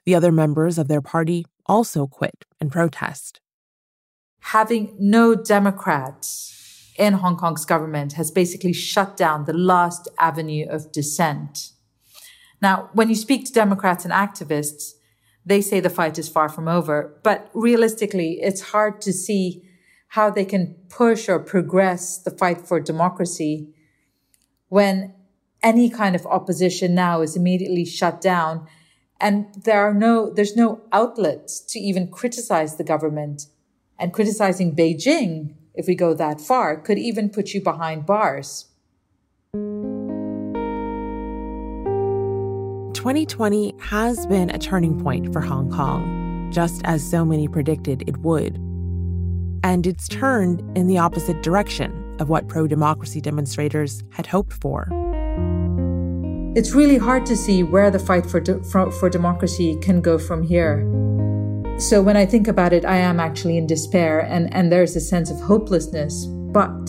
The 0.06 0.16
other 0.16 0.32
members 0.32 0.80
of 0.80 0.88
their 0.88 1.02
party 1.02 1.46
also 1.68 2.08
quit 2.08 2.46
in 2.60 2.72
protest. 2.72 3.42
Having 4.40 4.96
no 5.00 5.36
Democrats 5.36 6.92
in 6.98 7.14
Hong 7.14 7.38
Kong's 7.38 7.64
government 7.64 8.14
has 8.14 8.32
basically 8.32 8.74
shut 8.74 9.16
down 9.16 9.46
the 9.46 9.54
last 9.54 10.08
avenue 10.18 10.66
of 10.68 10.92
dissent. 10.92 11.74
Now, 12.60 12.90
when 12.94 13.10
you 13.10 13.16
speak 13.16 13.46
to 13.46 13.54
Democrats 13.54 14.04
and 14.04 14.14
activists, 14.14 14.94
they 15.46 15.62
say 15.62 15.80
the 15.80 15.92
fight 15.92 16.18
is 16.18 16.28
far 16.28 16.50
from 16.50 16.68
over, 16.68 17.20
but 17.24 17.52
realistically, 17.54 18.40
it's 18.42 18.62
hard 18.62 19.00
to 19.02 19.14
see 19.14 19.68
how 20.12 20.30
they 20.30 20.44
can 20.44 20.76
push 20.90 21.30
or 21.30 21.40
progress 21.40 22.18
the 22.18 22.32
fight 22.32 22.68
for 22.68 22.82
democracy 22.82 23.74
when 24.68 25.14
any 25.64 25.90
kind 25.90 26.16
of 26.16 26.26
opposition 26.26 26.94
now 26.94 27.22
is 27.22 27.38
immediately 27.38 27.86
shut 27.86 28.20
down. 28.20 28.68
And 29.22 29.46
there 29.64 29.82
are 29.88 29.94
no 29.94 30.30
there's 30.30 30.56
no 30.56 30.82
outlets 30.92 31.62
to 31.70 31.80
even 31.80 32.12
criticize 32.12 32.76
the 32.76 32.84
government. 32.84 33.44
And 33.98 34.12
criticizing 34.12 34.76
beijing 34.76 35.56
if 35.76 35.88
we 35.88 35.96
go 35.96 36.14
that 36.14 36.42
far 36.42 36.76
could 36.76 36.98
even 36.98 37.30
put 37.30 37.54
you 37.54 37.62
behind 37.62 38.06
bars. 38.06 38.66
Twenty 42.94 43.26
twenty 43.26 43.74
has 43.80 44.26
been 44.28 44.50
a 44.50 44.60
turning 44.60 45.02
point 45.02 45.32
for 45.32 45.40
Hong 45.40 45.72
Kong, 45.72 46.50
just 46.52 46.82
as 46.84 47.02
so 47.02 47.24
many 47.24 47.48
predicted 47.48 48.04
it 48.10 48.18
would. 48.18 48.71
And 49.64 49.86
it's 49.86 50.08
turned 50.08 50.62
in 50.78 50.88
the 50.88 50.98
opposite 50.98 51.44
direction 51.44 52.18
of 52.20 52.30
what 52.30 52.48
pro 52.48 52.68
democracy 52.68 53.22
demonstrators 53.22 54.04
had 54.12 54.28
hoped 54.28 54.54
for. 54.54 54.88
It's 56.56 56.72
really 56.72 56.98
hard 56.98 57.26
to 57.28 57.38
see 57.38 57.64
where 57.64 57.90
the 57.90 58.00
fight 58.00 58.26
for, 58.26 58.40
de- 58.40 58.64
for, 58.64 58.92
for 58.92 59.10
democracy 59.10 59.78
can 59.82 60.02
go 60.02 60.18
from 60.18 60.44
here. 60.44 60.82
So 61.78 62.02
when 62.02 62.18
I 62.18 62.26
think 62.26 62.48
about 62.48 62.74
it, 62.74 62.86
I 62.86 62.98
am 62.98 63.20
actually 63.20 63.58
in 63.58 63.68
despair 63.68 64.20
and, 64.20 64.54
and 64.54 64.72
there's 64.72 64.96
a 64.96 65.00
sense 65.00 65.32
of 65.32 65.40
hopelessness. 65.40 66.26
But 66.26 66.86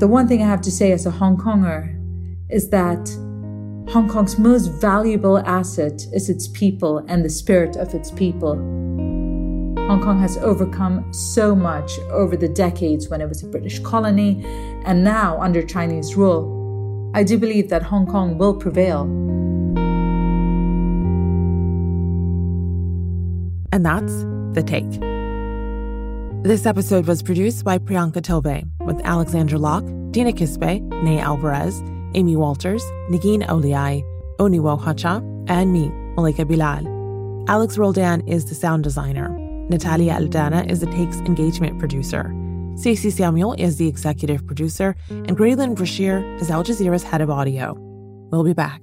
the 0.00 0.08
one 0.08 0.26
thing 0.26 0.42
I 0.42 0.46
have 0.46 0.62
to 0.62 0.70
say 0.70 0.92
as 0.92 1.06
a 1.06 1.10
Hong 1.10 1.36
Konger 1.36 1.92
is 2.50 2.70
that 2.70 3.08
Hong 3.92 4.08
Kong's 4.08 4.38
most 4.38 4.68
valuable 4.68 5.38
asset 5.38 6.06
is 6.12 6.28
its 6.28 6.48
people 6.48 7.04
and 7.08 7.24
the 7.24 7.30
spirit 7.30 7.76
of 7.76 7.94
its 7.94 8.10
people. 8.10 8.56
Hong 9.86 10.02
Kong 10.02 10.20
has 10.20 10.36
overcome 10.38 11.12
so 11.12 11.54
much 11.54 11.96
over 12.10 12.36
the 12.36 12.48
decades 12.48 13.08
when 13.08 13.20
it 13.20 13.28
was 13.28 13.44
a 13.44 13.46
British 13.46 13.78
colony 13.78 14.44
and 14.84 15.04
now 15.04 15.40
under 15.40 15.62
Chinese 15.62 16.16
rule. 16.16 17.12
I 17.14 17.22
do 17.22 17.38
believe 17.38 17.68
that 17.68 17.84
Hong 17.84 18.04
Kong 18.04 18.36
will 18.36 18.54
prevail. 18.54 19.02
And 23.70 23.86
that's 23.86 24.12
The 24.54 24.64
Take. 24.66 24.90
This 26.42 26.66
episode 26.66 27.06
was 27.06 27.22
produced 27.22 27.64
by 27.64 27.78
Priyanka 27.78 28.22
Tilve 28.22 28.68
with 28.80 29.00
Alexandra 29.04 29.58
Locke, 29.58 29.86
Dina 30.10 30.32
Kesbeh, 30.32 30.80
Ney 31.04 31.20
Alvarez, 31.20 31.80
Amy 32.14 32.34
Walters, 32.34 32.82
Negin 33.08 33.46
Owliaei, 33.46 34.02
Oniwo 34.38 34.82
Hacha, 34.82 35.22
and 35.46 35.72
me, 35.72 35.90
Malika 36.16 36.44
Bilal. 36.44 37.46
Alex 37.48 37.78
Roldan 37.78 38.26
is 38.26 38.46
the 38.46 38.54
sound 38.56 38.82
designer. 38.82 39.45
Natalia 39.68 40.12
Aldana 40.12 40.70
is 40.70 40.78
the 40.78 40.86
Takes 40.86 41.16
engagement 41.18 41.78
producer. 41.80 42.32
Stacey 42.76 43.10
Samuel 43.10 43.54
is 43.54 43.78
the 43.78 43.88
executive 43.88 44.46
producer, 44.46 44.94
and 45.08 45.36
Graelyn 45.36 45.74
Brashear 45.74 46.22
is 46.36 46.50
Al 46.50 46.62
Jazeera's 46.62 47.02
head 47.02 47.20
of 47.20 47.30
audio. 47.30 47.74
We'll 48.30 48.44
be 48.44 48.52
back. 48.52 48.80